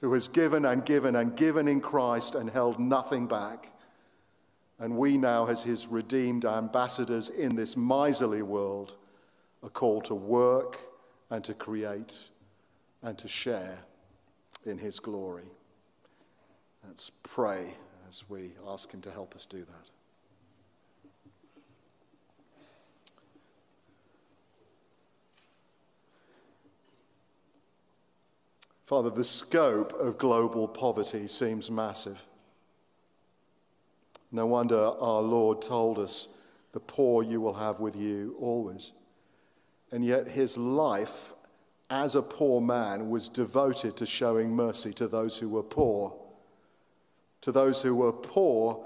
who 0.00 0.12
has 0.12 0.28
given 0.28 0.64
and 0.64 0.84
given 0.84 1.16
and 1.16 1.36
given 1.36 1.66
in 1.66 1.80
Christ 1.80 2.36
and 2.36 2.50
held 2.50 2.78
nothing 2.78 3.26
back. 3.26 3.72
And 4.78 4.96
we 4.96 5.16
now, 5.16 5.46
as 5.46 5.64
his 5.64 5.88
redeemed 5.88 6.44
ambassadors 6.44 7.30
in 7.30 7.56
this 7.56 7.76
miserly 7.76 8.42
world, 8.42 8.96
are 9.62 9.70
called 9.70 10.04
to 10.06 10.14
work 10.14 10.78
and 11.30 11.42
to 11.44 11.54
create 11.54 12.28
and 13.02 13.18
to 13.18 13.28
share 13.28 13.78
in 14.64 14.78
his 14.78 15.00
glory. 15.00 15.50
Let's 16.86 17.10
pray 17.10 17.74
as 18.08 18.24
we 18.28 18.52
ask 18.66 18.92
him 18.92 19.00
to 19.02 19.10
help 19.10 19.34
us 19.34 19.46
do 19.46 19.58
that. 19.58 19.90
Father, 28.84 29.10
the 29.10 29.24
scope 29.24 29.92
of 29.92 30.16
global 30.16 30.66
poverty 30.66 31.26
seems 31.26 31.70
massive. 31.70 32.24
No 34.30 34.46
wonder 34.46 34.78
our 34.78 35.22
Lord 35.22 35.62
told 35.62 35.98
us, 35.98 36.28
The 36.72 36.80
poor 36.80 37.22
you 37.22 37.40
will 37.40 37.54
have 37.54 37.80
with 37.80 37.96
you 37.96 38.36
always. 38.38 38.92
And 39.90 40.04
yet 40.04 40.28
his 40.28 40.58
life 40.58 41.32
as 41.90 42.14
a 42.14 42.22
poor 42.22 42.60
man 42.60 43.08
was 43.08 43.28
devoted 43.28 43.96
to 43.96 44.06
showing 44.06 44.54
mercy 44.54 44.92
to 44.94 45.08
those 45.08 45.38
who 45.38 45.48
were 45.48 45.62
poor. 45.62 46.14
To 47.42 47.52
those 47.52 47.82
who 47.82 47.94
were 47.94 48.12
poor 48.12 48.84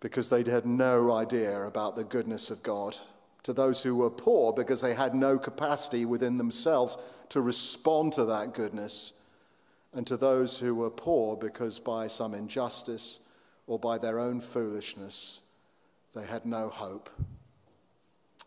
because 0.00 0.30
they 0.30 0.42
had 0.44 0.64
no 0.66 1.12
idea 1.12 1.62
about 1.62 1.96
the 1.96 2.04
goodness 2.04 2.50
of 2.50 2.62
God. 2.62 2.96
To 3.42 3.52
those 3.52 3.82
who 3.82 3.96
were 3.96 4.10
poor 4.10 4.54
because 4.54 4.80
they 4.80 4.94
had 4.94 5.14
no 5.14 5.38
capacity 5.38 6.06
within 6.06 6.38
themselves 6.38 6.96
to 7.28 7.42
respond 7.42 8.14
to 8.14 8.24
that 8.24 8.54
goodness. 8.54 9.12
And 9.92 10.06
to 10.06 10.16
those 10.16 10.58
who 10.58 10.74
were 10.74 10.90
poor 10.90 11.36
because 11.36 11.78
by 11.78 12.06
some 12.06 12.32
injustice 12.32 13.20
or 13.66 13.78
by 13.78 13.98
their 13.98 14.18
own 14.18 14.40
foolishness, 14.40 15.40
they 16.14 16.26
had 16.26 16.44
no 16.44 16.68
hope. 16.68 17.10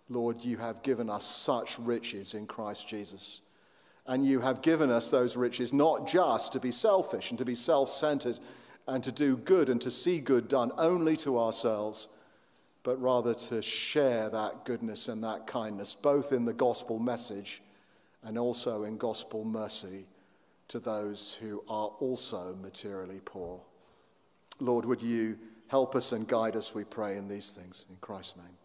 Lord, 0.09 0.43
you 0.43 0.57
have 0.57 0.83
given 0.83 1.09
us 1.09 1.25
such 1.25 1.77
riches 1.79 2.33
in 2.33 2.47
Christ 2.47 2.87
Jesus. 2.87 3.41
And 4.05 4.25
you 4.25 4.39
have 4.39 4.61
given 4.61 4.89
us 4.89 5.11
those 5.11 5.35
riches 5.35 5.73
not 5.73 6.07
just 6.07 6.53
to 6.53 6.59
be 6.61 6.71
selfish 6.71 7.29
and 7.29 7.37
to 7.39 7.45
be 7.45 7.55
self 7.55 7.89
centered 7.89 8.39
and 8.87 9.03
to 9.03 9.11
do 9.11 9.35
good 9.35 9.67
and 9.67 9.81
to 9.81 9.91
see 9.91 10.21
good 10.21 10.47
done 10.47 10.71
only 10.77 11.17
to 11.17 11.37
ourselves, 11.37 12.07
but 12.83 13.01
rather 13.01 13.33
to 13.33 13.61
share 13.61 14.29
that 14.29 14.63
goodness 14.63 15.09
and 15.09 15.21
that 15.25 15.45
kindness, 15.45 15.93
both 15.93 16.31
in 16.31 16.45
the 16.45 16.53
gospel 16.53 16.99
message 16.99 17.61
and 18.23 18.37
also 18.37 18.83
in 18.83 18.97
gospel 18.97 19.43
mercy 19.43 20.05
to 20.69 20.79
those 20.79 21.37
who 21.41 21.63
are 21.69 21.89
also 21.99 22.55
materially 22.61 23.19
poor. 23.25 23.59
Lord, 24.59 24.85
would 24.85 25.01
you 25.01 25.37
help 25.67 25.95
us 25.95 26.11
and 26.11 26.27
guide 26.27 26.55
us, 26.55 26.73
we 26.73 26.83
pray, 26.83 27.17
in 27.17 27.27
these 27.27 27.51
things. 27.51 27.85
In 27.89 27.97
Christ's 27.97 28.37
name. 28.37 28.57